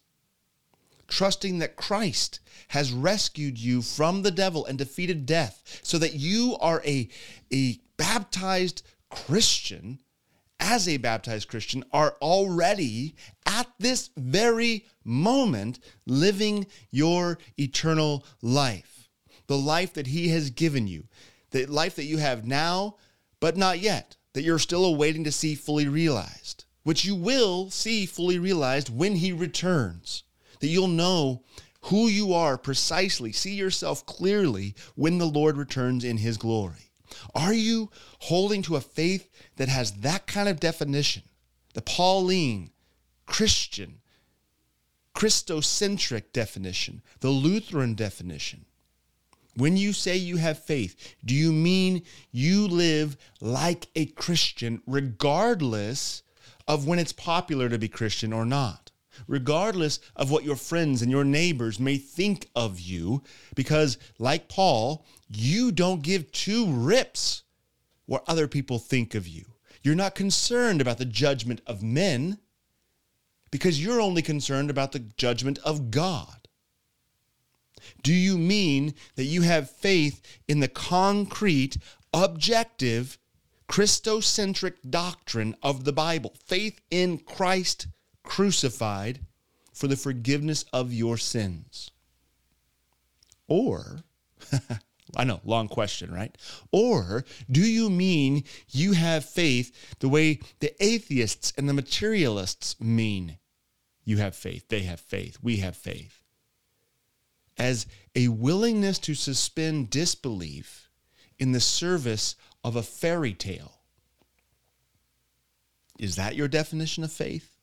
[1.07, 6.57] trusting that Christ has rescued you from the devil and defeated death, so that you
[6.59, 7.09] are a,
[7.51, 9.99] a baptized Christian
[10.59, 13.15] as a baptized Christian are already
[13.45, 19.09] at this very moment living your eternal life.
[19.47, 21.05] The life that He has given you,
[21.51, 22.97] the life that you have now,
[23.39, 28.05] but not yet, that you're still awaiting to see fully realized, which you will see
[28.05, 30.23] fully realized when He returns.
[30.59, 31.43] That you'll know
[31.81, 36.86] who you are precisely, see yourself clearly when the Lord returns in His glory.
[37.35, 37.89] Are you
[38.19, 41.23] holding to a faith that has that kind of definition?
[41.73, 42.71] The Pauline,
[43.25, 43.99] Christian,
[45.15, 48.65] Christocentric definition, the Lutheran definition.
[49.55, 56.21] When you say you have faith, do you mean you live like a Christian regardless
[56.67, 58.86] of when it's popular to be Christian or not?
[59.27, 63.23] Regardless of what your friends and your neighbors may think of you,
[63.55, 67.43] because, like Paul, you don't give two rips
[68.05, 69.45] what other people think of you.
[69.83, 72.39] You're not concerned about the judgment of men
[73.51, 76.47] because you're only concerned about the judgment of God.
[78.03, 81.77] Do you mean that you have faith in the concrete,
[82.13, 83.17] objective,
[83.69, 86.33] Christocentric doctrine of the Bible?
[86.45, 87.87] Faith in Christ
[88.27, 89.21] crucified
[89.73, 91.91] for the forgiveness of your sins?
[93.47, 94.01] Or,
[95.15, 96.35] I know, long question, right?
[96.71, 103.37] Or do you mean you have faith the way the atheists and the materialists mean
[104.03, 104.67] you have faith?
[104.67, 105.37] They have faith.
[105.41, 106.21] We have faith.
[107.57, 110.89] As a willingness to suspend disbelief
[111.39, 113.73] in the service of a fairy tale.
[115.97, 117.56] Is that your definition of faith?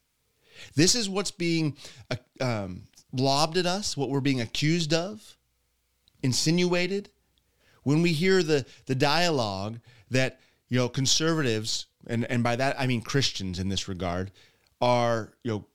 [0.74, 1.77] This is what's being
[2.11, 5.37] uh, um, lobbed at us, what we're being accused of,
[6.22, 7.11] insinuated.
[7.83, 12.87] When we hear the, the dialogue that, you know, conservatives, and, and by that I
[12.87, 14.31] mean Christians in this regard,
[14.81, 15.66] are, you know,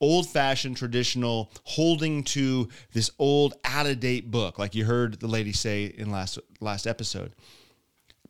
[0.00, 5.28] old fashioned, traditional, holding to this old, out of date book, like you heard the
[5.28, 7.34] lady say in last, last episode.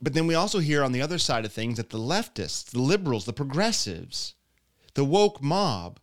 [0.02, 2.82] But then we also hear on the other side of things that the leftists, the
[2.82, 4.34] liberals, the progressives,
[4.94, 5.98] the woke mob,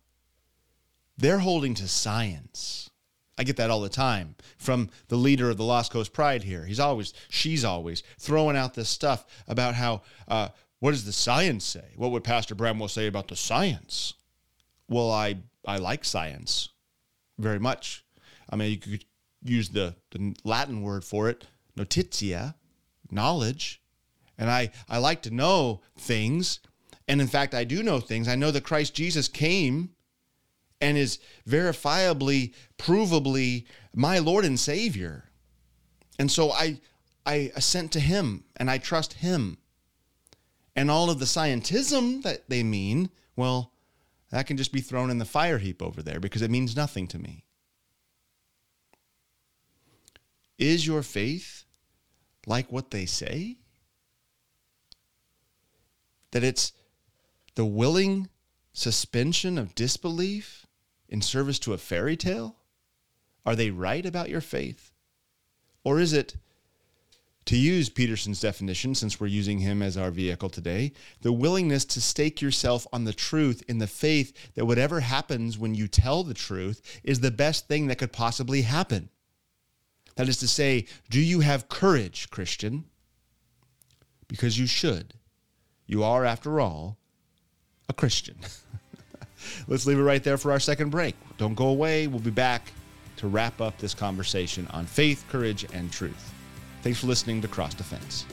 [1.20, 2.90] they're holding to science.
[3.38, 6.66] I get that all the time from the leader of the Lost Coast Pride here.
[6.66, 10.48] He's always, she's always throwing out this stuff about how, uh,
[10.80, 11.92] what does the science say?
[11.96, 14.14] What would Pastor Bramwell say about the science?
[14.88, 16.68] Well, I, I like science
[17.38, 18.04] very much.
[18.50, 19.04] I mean, you could
[19.42, 22.56] use the, the Latin word for it, notitia,
[23.10, 23.80] knowledge.
[24.36, 26.60] And I, I like to know things
[27.10, 28.28] and in fact, I do know things.
[28.28, 29.90] I know that Christ Jesus came
[30.80, 35.30] and is verifiably, provably my Lord and Savior.
[36.18, 36.80] And so I,
[37.26, 39.58] I assent to him and I trust him.
[40.76, 43.72] And all of the scientism that they mean, well,
[44.30, 47.06] that can just be thrown in the fire heap over there because it means nothing
[47.08, 47.44] to me.
[50.58, 51.64] Is your faith
[52.46, 53.58] like what they say?
[56.30, 56.72] That it's
[57.54, 58.28] the willing
[58.72, 60.59] suspension of disbelief
[61.10, 62.56] in service to a fairy tale?
[63.44, 64.92] Are they right about your faith?
[65.84, 66.36] Or is it,
[67.46, 70.92] to use Peterson's definition, since we're using him as our vehicle today,
[71.22, 75.74] the willingness to stake yourself on the truth in the faith that whatever happens when
[75.74, 79.08] you tell the truth is the best thing that could possibly happen?
[80.16, 82.84] That is to say, do you have courage, Christian?
[84.28, 85.14] Because you should.
[85.86, 86.98] You are, after all,
[87.88, 88.38] a Christian.
[89.68, 91.14] Let's leave it right there for our second break.
[91.38, 92.06] Don't go away.
[92.06, 92.72] We'll be back
[93.16, 96.32] to wrap up this conversation on faith, courage, and truth.
[96.82, 98.24] Thanks for listening to Cross Defense.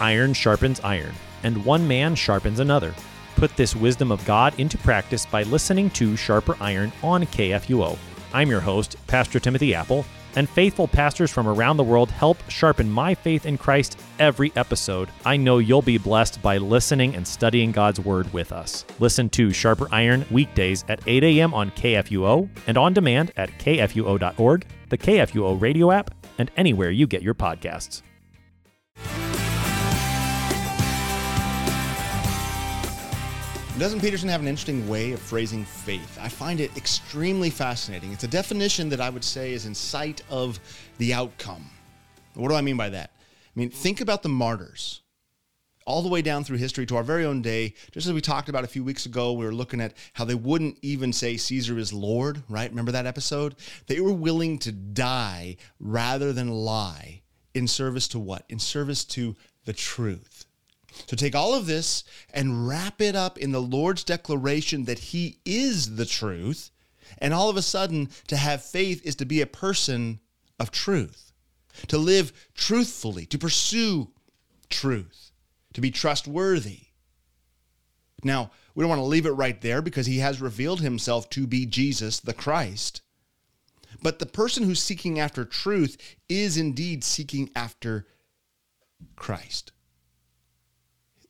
[0.00, 1.12] Iron sharpens iron,
[1.44, 2.94] and one man sharpens another.
[3.36, 7.98] Put this wisdom of God into practice by listening to Sharper Iron on KFUO.
[8.32, 10.04] I'm your host, Pastor Timothy Appel,
[10.36, 15.08] and faithful pastors from around the world help sharpen my faith in Christ every episode.
[15.24, 18.84] I know you'll be blessed by listening and studying God's Word with us.
[18.98, 21.54] Listen to Sharper Iron weekdays at 8 a.m.
[21.54, 27.22] on KFUO and on demand at kfuo.org, the KFUO radio app, and anywhere you get
[27.22, 28.02] your podcasts.
[33.76, 36.16] Doesn't Peterson have an interesting way of phrasing faith?
[36.22, 38.12] I find it extremely fascinating.
[38.12, 40.60] It's a definition that I would say is in sight of
[40.98, 41.68] the outcome.
[42.34, 43.10] What do I mean by that?
[43.16, 45.02] I mean, think about the martyrs
[45.86, 47.74] all the way down through history to our very own day.
[47.90, 50.36] Just as we talked about a few weeks ago, we were looking at how they
[50.36, 52.70] wouldn't even say Caesar is Lord, right?
[52.70, 53.56] Remember that episode?
[53.88, 57.22] They were willing to die rather than lie
[57.54, 58.44] in service to what?
[58.48, 60.33] In service to the truth.
[61.06, 65.38] So take all of this and wrap it up in the Lord's declaration that He
[65.44, 66.70] is the truth.
[67.18, 70.20] And all of a sudden, to have faith is to be a person
[70.58, 71.32] of truth,
[71.88, 74.10] to live truthfully, to pursue
[74.70, 75.32] truth,
[75.74, 76.80] to be trustworthy.
[78.22, 81.46] Now, we don't want to leave it right there because He has revealed Himself to
[81.46, 83.02] be Jesus the Christ.
[84.02, 88.06] But the person who's seeking after truth is indeed seeking after
[89.16, 89.72] Christ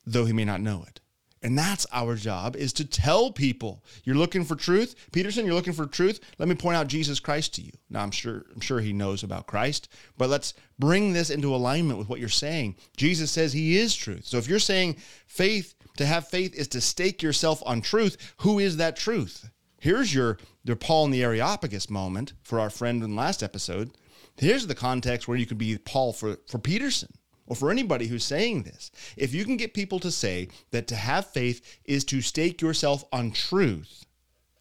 [0.07, 1.01] though he may not know it.
[1.45, 4.95] And that's our job is to tell people you're looking for truth.
[5.13, 6.19] Peterson, you're looking for truth.
[6.39, 7.73] Let me point out Jesus Christ to you.
[7.91, 11.99] Now I'm sure I'm sure he knows about Christ, but let's bring this into alignment
[11.99, 12.77] with what you're saying.
[12.97, 14.25] Jesus says he is truth.
[14.25, 14.97] So if you're saying
[15.27, 19.51] faith to have faith is to stake yourself on truth, who is that truth?
[19.79, 23.91] Here's your, your Paul in the Areopagus moment for our friend in the last episode.
[24.39, 27.13] Here's the context where you could be Paul for, for Peterson
[27.47, 30.97] or for anybody who's saying this, if you can get people to say that to
[30.97, 34.05] have faith is to stake yourself on truth,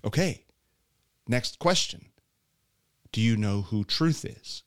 [0.03, 0.45] okay,
[1.27, 2.05] next question
[3.11, 4.63] Do you know who truth is?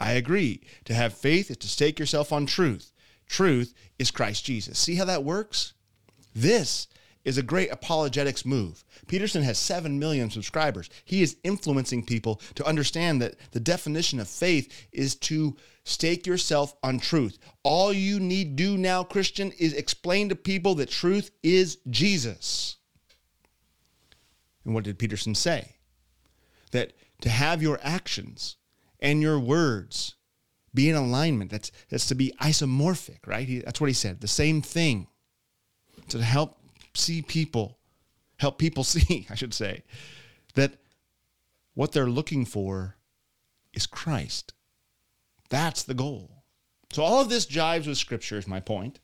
[0.00, 0.62] I agree.
[0.84, 2.92] To have faith is to stake yourself on truth.
[3.26, 4.78] Truth is Christ Jesus.
[4.78, 5.74] See how that works?
[6.34, 6.86] This
[7.28, 8.82] is a great apologetics move.
[9.06, 10.88] Peterson has 7 million subscribers.
[11.04, 15.54] He is influencing people to understand that the definition of faith is to
[15.84, 17.38] stake yourself on truth.
[17.62, 22.78] All you need do now, Christian, is explain to people that truth is Jesus.
[24.64, 25.76] And what did Peterson say?
[26.72, 28.56] That to have your actions
[29.00, 30.14] and your words
[30.72, 33.46] be in alignment, that's, that's to be isomorphic, right?
[33.46, 35.08] He, that's what he said, the same thing.
[36.08, 36.58] To help
[36.98, 37.78] see people,
[38.38, 39.84] help people see, I should say,
[40.54, 40.72] that
[41.74, 42.96] what they're looking for
[43.72, 44.54] is Christ.
[45.50, 46.42] That's the goal.
[46.92, 48.98] So all of this jives with scripture is my point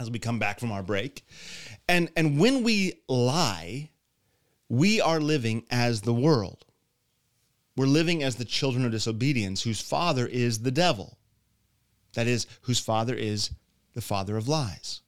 [0.00, 1.24] as we come back from our break.
[1.88, 3.90] And and when we lie,
[4.68, 6.64] we are living as the world.
[7.76, 11.18] We're living as the children of disobedience whose father is the devil.
[12.14, 13.50] That is whose father is
[13.94, 15.01] the father of lies.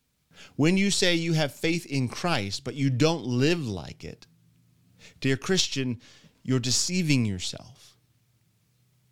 [0.56, 4.26] When you say you have faith in Christ but you don't live like it,
[5.20, 6.00] dear Christian,
[6.42, 7.96] you're deceiving yourself.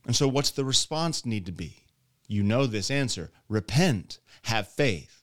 [0.06, 1.86] And so, what's the response need to be?
[2.26, 5.22] You know this answer repent, have faith.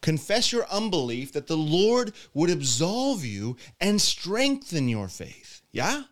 [0.00, 5.62] Confess your unbelief that the Lord would absolve you and strengthen your faith.
[5.70, 6.04] Yeah?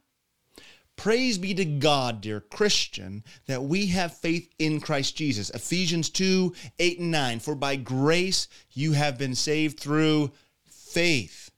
[0.97, 5.51] Praise be to God, dear Christian, that we have faith in Christ Jesus.
[5.51, 7.41] Ephesians 2 8 and 9.
[7.41, 10.31] For by grace you have been saved through
[10.67, 11.51] faith.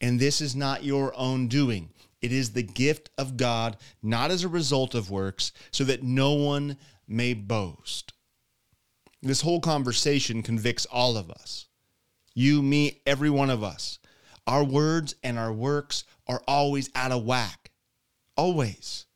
[0.00, 1.90] And this is not your own doing.
[2.20, 6.34] It is the gift of God, not as a result of works, so that no
[6.34, 6.76] one
[7.06, 8.12] may boast.
[9.22, 11.66] This whole conversation convicts all of us.
[12.34, 13.98] You, me, every one of us.
[14.46, 17.67] Our words and our works are always out of whack.
[18.38, 19.06] Always.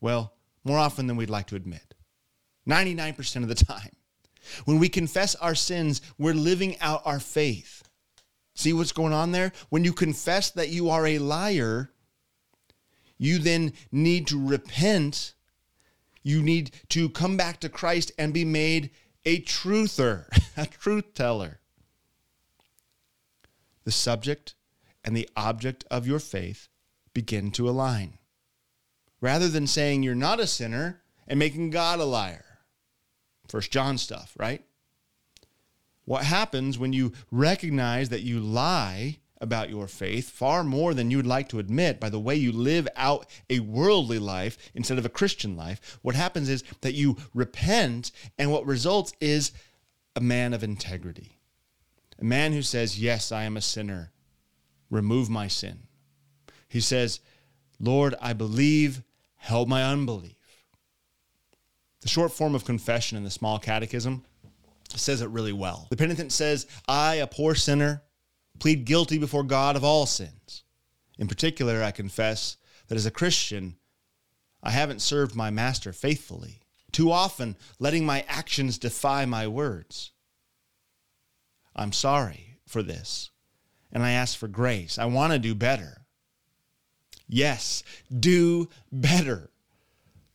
[0.00, 0.32] Well,
[0.64, 1.94] more often than we'd like to admit.
[2.66, 3.90] 99% of the time.
[4.64, 7.82] When we confess our sins, we're living out our faith.
[8.54, 9.52] See what's going on there?
[9.68, 11.92] When you confess that you are a liar,
[13.18, 15.34] you then need to repent.
[16.22, 18.90] You need to come back to Christ and be made
[19.26, 21.60] a truther, a truth teller.
[23.84, 24.54] The subject
[25.04, 26.68] and the object of your faith
[27.12, 28.18] begin to align.
[29.22, 32.44] Rather than saying you're not a sinner and making God a liar.
[33.48, 34.62] First John stuff, right?
[36.04, 41.16] What happens when you recognize that you lie about your faith, far more than you
[41.16, 45.06] would like to admit, by the way you live out a worldly life instead of
[45.06, 49.52] a Christian life, what happens is that you repent, and what results is
[50.14, 51.38] a man of integrity.
[52.20, 54.12] A man who says, Yes, I am a sinner.
[54.90, 55.84] Remove my sin.
[56.68, 57.20] He says,
[57.80, 59.02] Lord, I believe,
[59.42, 60.36] help my unbelief.
[62.00, 64.24] The short form of confession in the small catechism
[64.88, 65.88] says it really well.
[65.90, 68.02] The penitent says, I, a poor sinner,
[68.60, 70.62] plead guilty before God of all sins.
[71.18, 73.76] In particular, I confess that as a Christian,
[74.62, 76.60] I haven't served my master faithfully,
[76.92, 80.12] too often letting my actions defy my words.
[81.74, 83.30] I'm sorry for this,
[83.90, 84.98] and I ask for grace.
[84.98, 86.01] I want to do better.
[87.32, 87.82] Yes,
[88.14, 89.48] do better.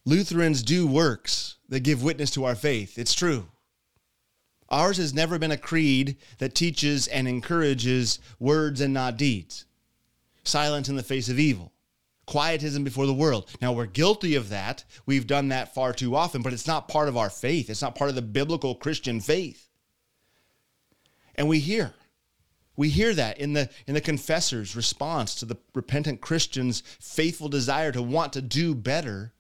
[0.04, 2.98] Lutherans do works that give witness to our faith.
[2.98, 3.50] It's true.
[4.70, 9.66] Ours has never been a creed that teaches and encourages words and not deeds,
[10.44, 11.72] silence in the face of evil,
[12.26, 13.48] quietism before the world.
[13.62, 14.84] Now, we're guilty of that.
[15.06, 17.70] We've done that far too often, but it's not part of our faith.
[17.70, 19.70] It's not part of the biblical Christian faith.
[21.36, 21.94] And we hear.
[22.78, 27.92] We hear that in the in the confessor's response to the repentant Christian's faithful desire
[27.92, 29.34] to want to do better.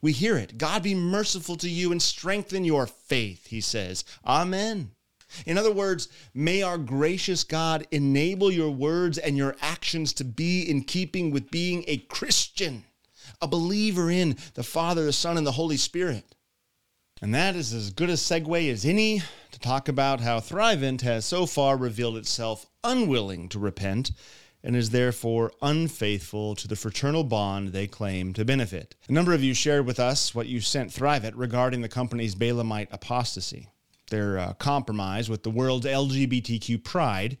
[0.00, 0.58] We hear it.
[0.58, 4.04] God be merciful to you and strengthen your faith, he says.
[4.24, 4.92] Amen.
[5.44, 10.62] In other words, may our gracious God enable your words and your actions to be
[10.62, 12.84] in keeping with being a Christian,
[13.42, 16.34] a believer in the Father, the Son, and the Holy Spirit.
[17.20, 19.22] And that is as good a segue as any
[19.58, 24.12] to talk about how Thrivent has so far revealed itself unwilling to repent
[24.62, 28.94] and is therefore unfaithful to the fraternal bond they claim to benefit.
[29.08, 32.88] A number of you shared with us what you sent Thrivent regarding the company's Balaamite
[32.90, 33.68] apostasy,
[34.10, 37.38] their uh, compromise with the world's LGBTQ pride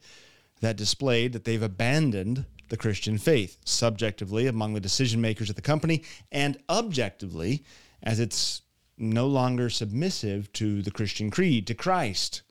[0.60, 5.62] that displayed that they've abandoned the Christian faith, subjectively among the decision makers at the
[5.62, 7.64] company, and objectively
[8.02, 8.62] as it's
[8.98, 12.42] no longer submissive to the Christian creed, to Christ.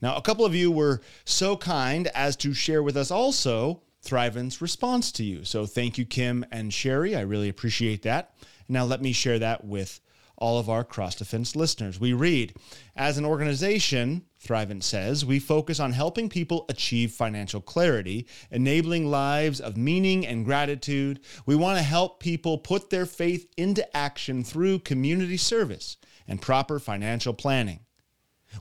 [0.00, 4.62] Now, a couple of you were so kind as to share with us also Thrivent's
[4.62, 5.44] response to you.
[5.44, 7.14] So thank you, Kim and Sherry.
[7.14, 8.34] I really appreciate that.
[8.68, 10.00] Now, let me share that with
[10.40, 12.00] all of our cross defense listeners.
[12.00, 12.54] We read,
[12.96, 19.60] as an organization, Thrivent says, we focus on helping people achieve financial clarity, enabling lives
[19.60, 21.20] of meaning and gratitude.
[21.44, 26.78] We want to help people put their faith into action through community service and proper
[26.78, 27.80] financial planning.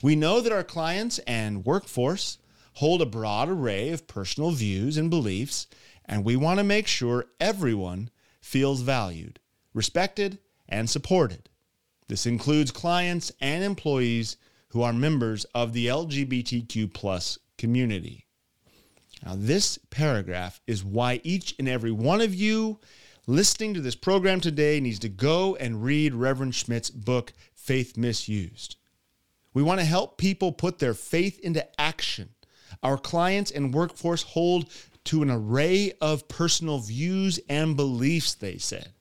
[0.03, 2.37] We know that our clients and workforce
[2.73, 5.67] hold a broad array of personal views and beliefs,
[6.05, 8.09] and we want to make sure everyone
[8.41, 9.39] feels valued,
[9.73, 11.49] respected, and supported.
[12.09, 14.37] This includes clients and employees
[14.69, 18.25] who are members of the LGBTQ plus community.
[19.23, 22.79] Now, this paragraph is why each and every one of you
[23.27, 28.77] listening to this program today needs to go and read Reverend Schmidt's book, Faith Misused.
[29.53, 32.29] We want to help people put their faith into action.
[32.81, 34.71] Our clients and workforce hold
[35.05, 38.93] to an array of personal views and beliefs, they said.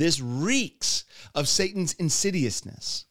[0.00, 3.04] This reeks of Satan's insidiousness.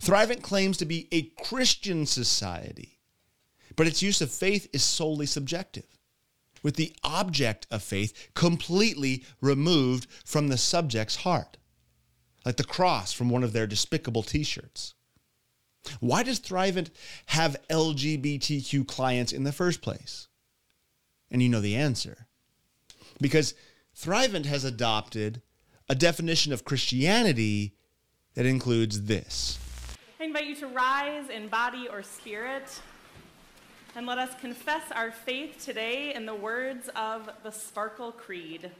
[0.00, 2.98] Thrivent claims to be a Christian society,
[3.74, 5.98] but its use of faith is solely subjective,
[6.62, 11.56] with the object of faith completely removed from the subject's heart,
[12.44, 14.92] like the cross from one of their despicable t shirts.
[16.00, 16.90] Why does Thrivent
[17.28, 20.28] have LGBTQ clients in the first place?
[21.30, 22.26] And you know the answer.
[23.22, 23.54] Because
[23.96, 25.40] Thrivent has adopted
[25.90, 27.74] a definition of Christianity
[28.34, 29.58] that includes this.
[30.20, 32.80] I invite you to rise in body or spirit
[33.96, 38.70] and let us confess our faith today in the words of the Sparkle Creed.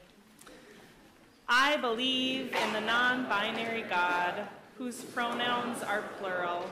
[1.49, 4.47] I believe in the non binary God
[4.77, 6.65] whose pronouns are plural.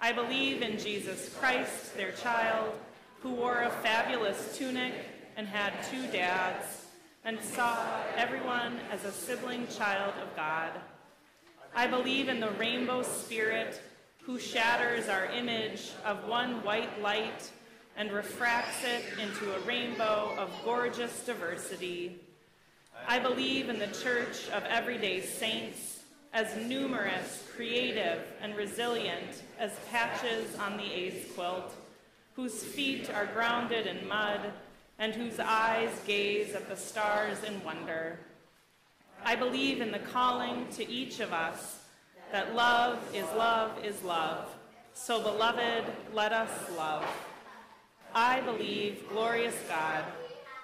[0.00, 2.74] I believe in Jesus Christ, their child,
[3.22, 4.94] who wore a fabulous tunic
[5.36, 6.79] and had two dads
[7.24, 7.76] and saw
[8.16, 10.72] everyone as a sibling child of God.
[11.74, 13.80] I believe in the rainbow spirit
[14.22, 17.50] who shatters our image of one white light
[17.96, 22.20] and refracts it into a rainbow of gorgeous diversity.
[23.06, 26.00] I believe in the church of everyday saints
[26.32, 31.74] as numerous, creative, and resilient as patches on the AIDS quilt,
[32.34, 34.52] whose feet are grounded in mud
[35.00, 38.20] and whose eyes gaze at the stars in wonder.
[39.24, 41.80] I believe in the calling to each of us
[42.30, 44.54] that love is love is love.
[44.92, 47.04] So, beloved, let us love.
[48.14, 50.04] I believe, glorious God,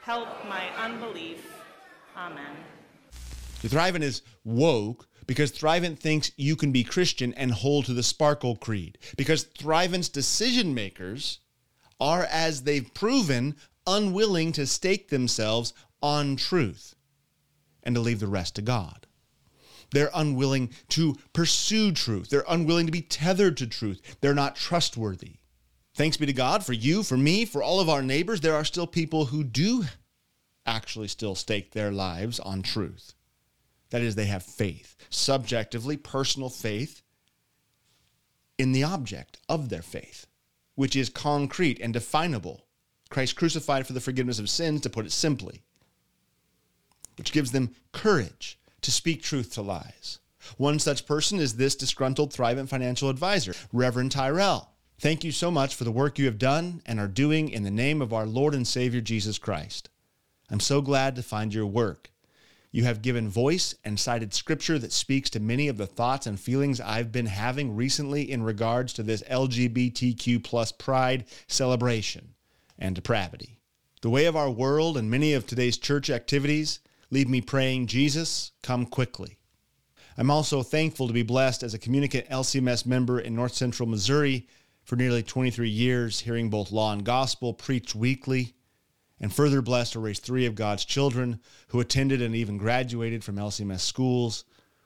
[0.02, 1.50] help my unbelief.
[2.16, 2.56] Amen.
[3.62, 8.56] Thrivent is woke because Thrivent thinks you can be Christian and hold to the Sparkle
[8.56, 8.98] Creed.
[9.16, 11.40] Because Thrivent's decision makers
[11.98, 13.56] are, as they've proven,
[13.86, 15.72] unwilling to stake themselves
[16.02, 16.94] on truth
[17.82, 19.06] and to leave the rest to God.
[19.92, 22.28] They're unwilling to pursue truth.
[22.28, 24.16] They're unwilling to be tethered to truth.
[24.20, 25.36] They're not trustworthy.
[25.94, 28.40] Thanks be to God for you, for me, for all of our neighbors.
[28.40, 29.84] There are still people who do
[30.66, 33.14] actually still stake their lives on truth.
[33.90, 37.02] That is, they have faith, subjectively personal faith
[38.58, 40.26] in the object of their faith,
[40.74, 42.65] which is concrete and definable.
[43.08, 45.62] Christ crucified for the forgiveness of sins, to put it simply,
[47.16, 50.18] which gives them courage to speak truth to lies.
[50.56, 54.68] One such person is this disgruntled Thrivent financial advisor, Reverend Tyrel.
[54.98, 57.70] Thank you so much for the work you have done and are doing in the
[57.70, 59.90] name of our Lord and Savior Jesus Christ.
[60.50, 62.10] I'm so glad to find your work.
[62.70, 66.38] You have given voice and cited scripture that speaks to many of the thoughts and
[66.38, 72.34] feelings I've been having recently in regards to this LGBTQ plus pride celebration
[72.78, 73.60] and depravity.
[74.02, 78.52] The way of our world and many of today's church activities leave me praying, Jesus,
[78.62, 79.38] come quickly.
[80.18, 84.46] I'm also thankful to be blessed as a communicant LCMS member in North Central Missouri
[84.82, 88.54] for nearly 23 years, hearing both law and gospel preached weekly,
[89.20, 93.36] and further blessed to raise three of God's children who attended and even graduated from
[93.36, 94.44] LCMS schools,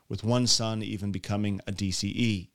[0.09, 2.49] with one son even becoming a DCE.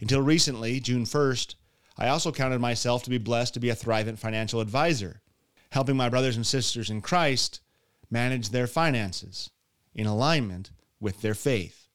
[0.00, 1.54] Until recently, June 1st,
[1.98, 5.20] I also counted myself to be blessed to be a Thrivent financial advisor,
[5.70, 7.60] helping my brothers and sisters in Christ
[8.10, 9.50] manage their finances
[9.94, 10.70] in alignment
[11.00, 11.88] with their faith.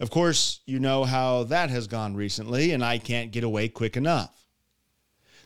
[0.00, 3.96] Of course, you know how that has gone recently, and I can't get away quick
[3.96, 4.46] enough.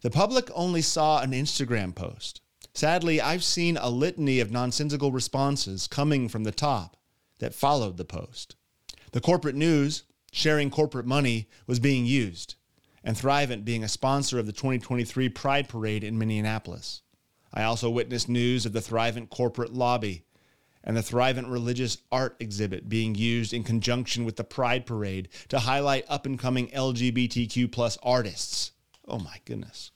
[0.02, 2.40] The public only saw an Instagram post.
[2.72, 6.96] Sadly, I've seen a litany of nonsensical responses coming from the top
[7.38, 8.56] that followed the post.
[9.12, 12.54] The corporate news, sharing corporate money, was being used,
[13.04, 17.02] and Thrivent being a sponsor of the 2023 Pride Parade in Minneapolis.
[17.52, 20.24] I also witnessed news of the Thrivent corporate lobby
[20.84, 25.58] and the Thrivent religious art exhibit being used in conjunction with the Pride Parade to
[25.58, 28.72] highlight up and coming LGBTQ plus artists.
[29.06, 29.90] Oh my goodness.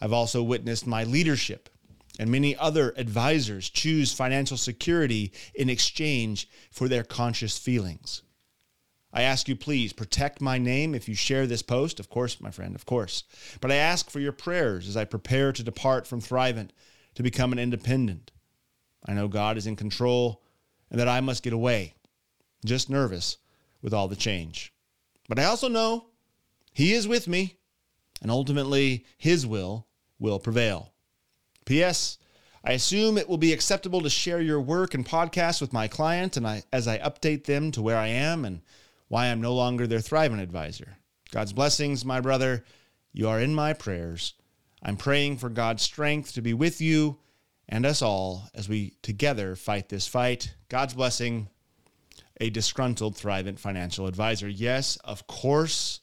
[0.00, 1.68] I've also witnessed my leadership
[2.18, 8.22] and many other advisors choose financial security in exchange for their conscious feelings.
[9.12, 11.98] I ask you, please protect my name if you share this post.
[11.98, 13.24] Of course, my friend, of course.
[13.60, 16.70] But I ask for your prayers as I prepare to depart from Thrivent
[17.14, 18.30] to become an independent.
[19.06, 20.42] I know God is in control
[20.90, 21.94] and that I must get away,
[22.64, 23.38] just nervous
[23.80, 24.72] with all the change.
[25.28, 26.06] But I also know
[26.72, 27.56] He is with me,
[28.20, 29.86] and ultimately His will
[30.18, 30.92] will prevail.
[31.64, 32.18] P.S.
[32.64, 36.36] I assume it will be acceptable to share your work and podcast with my client
[36.36, 38.62] and I, as I update them to where I am and
[39.08, 40.98] why I'm no longer their Thrivent advisor.
[41.30, 42.64] God's blessings, my brother.
[43.12, 44.34] You are in my prayers.
[44.82, 47.18] I'm praying for God's strength to be with you
[47.68, 50.54] and us all as we together fight this fight.
[50.68, 51.48] God's blessing,
[52.40, 54.48] a disgruntled Thrivent financial advisor.
[54.48, 56.00] Yes, of course.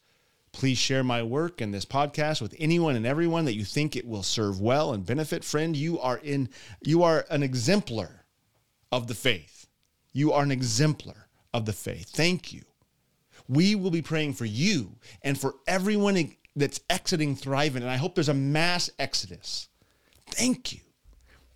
[0.52, 4.08] Please share my work and this podcast with anyone and everyone that you think it
[4.08, 5.44] will serve well and benefit.
[5.44, 6.50] Friend, you are in
[6.82, 8.26] you are an exemplar
[8.92, 9.68] of the faith.
[10.14, 12.10] You are an exemplar of the faith.
[12.10, 12.62] Thank you
[13.48, 17.78] we will be praying for you and for everyone that's exiting Thrivent.
[17.78, 19.68] And I hope there's a mass exodus.
[20.32, 20.80] Thank you.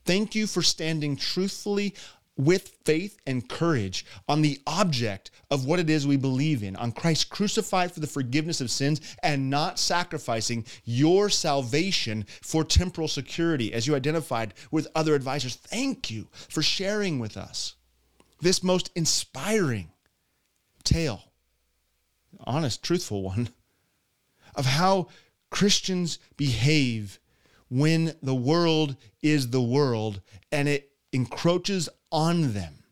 [0.05, 1.95] Thank you for standing truthfully
[2.39, 6.93] with faith and courage on the object of what it is we believe in, on
[6.93, 13.73] Christ crucified for the forgiveness of sins and not sacrificing your salvation for temporal security,
[13.73, 15.55] as you identified with other advisors.
[15.55, 17.75] Thank you for sharing with us
[18.39, 19.91] this most inspiring
[20.85, 21.28] tale
[22.45, 23.49] honest, truthful one
[24.55, 25.07] of how
[25.49, 27.19] Christians behave
[27.69, 30.21] when the world is the world
[30.51, 32.83] and it encroaches on them.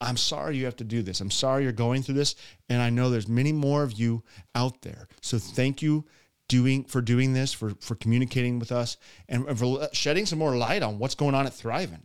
[0.00, 1.20] I'm sorry you have to do this.
[1.20, 2.34] I'm sorry you're going through this.
[2.68, 4.22] And I know there's many more of you
[4.54, 5.08] out there.
[5.20, 6.06] So thank you
[6.48, 8.96] doing for doing this, for, for communicating with us,
[9.28, 12.02] and for shedding some more light on what's going on at Thrivent.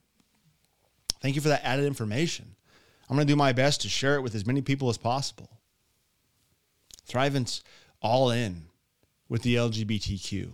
[1.22, 2.56] Thank you for that added information.
[3.10, 5.50] I'm going to do my best to share it with as many people as possible.
[7.06, 7.64] Thrivent's
[8.02, 8.64] all in
[9.30, 10.54] with the LGBTQ.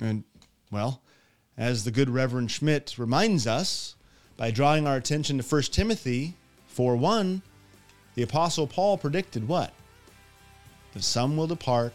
[0.00, 0.24] And,
[0.70, 1.02] well,
[1.56, 3.96] as the good Reverend Schmidt reminds us
[4.36, 6.34] by drawing our attention to 1 Timothy
[6.66, 7.42] 4 1,
[8.14, 9.72] the Apostle Paul predicted what?
[10.94, 11.92] That some will depart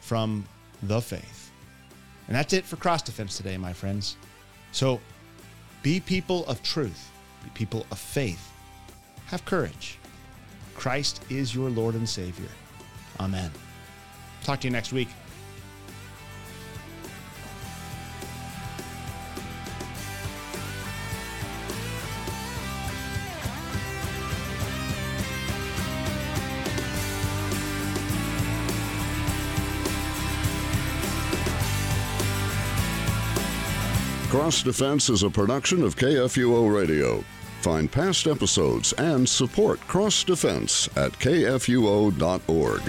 [0.00, 0.44] from
[0.82, 1.50] the faith.
[2.26, 4.16] And that's it for Cross Defense today, my friends.
[4.72, 5.00] So
[5.82, 7.10] be people of truth,
[7.42, 8.50] be people of faith.
[9.26, 9.98] Have courage.
[10.74, 12.48] Christ is your Lord and Savior.
[13.20, 13.50] Amen.
[14.42, 15.08] Talk to you next week.
[34.34, 37.24] Cross Defense is a production of KFUO Radio.
[37.64, 42.82] Find past episodes and support Cross Defense at kfuo.org.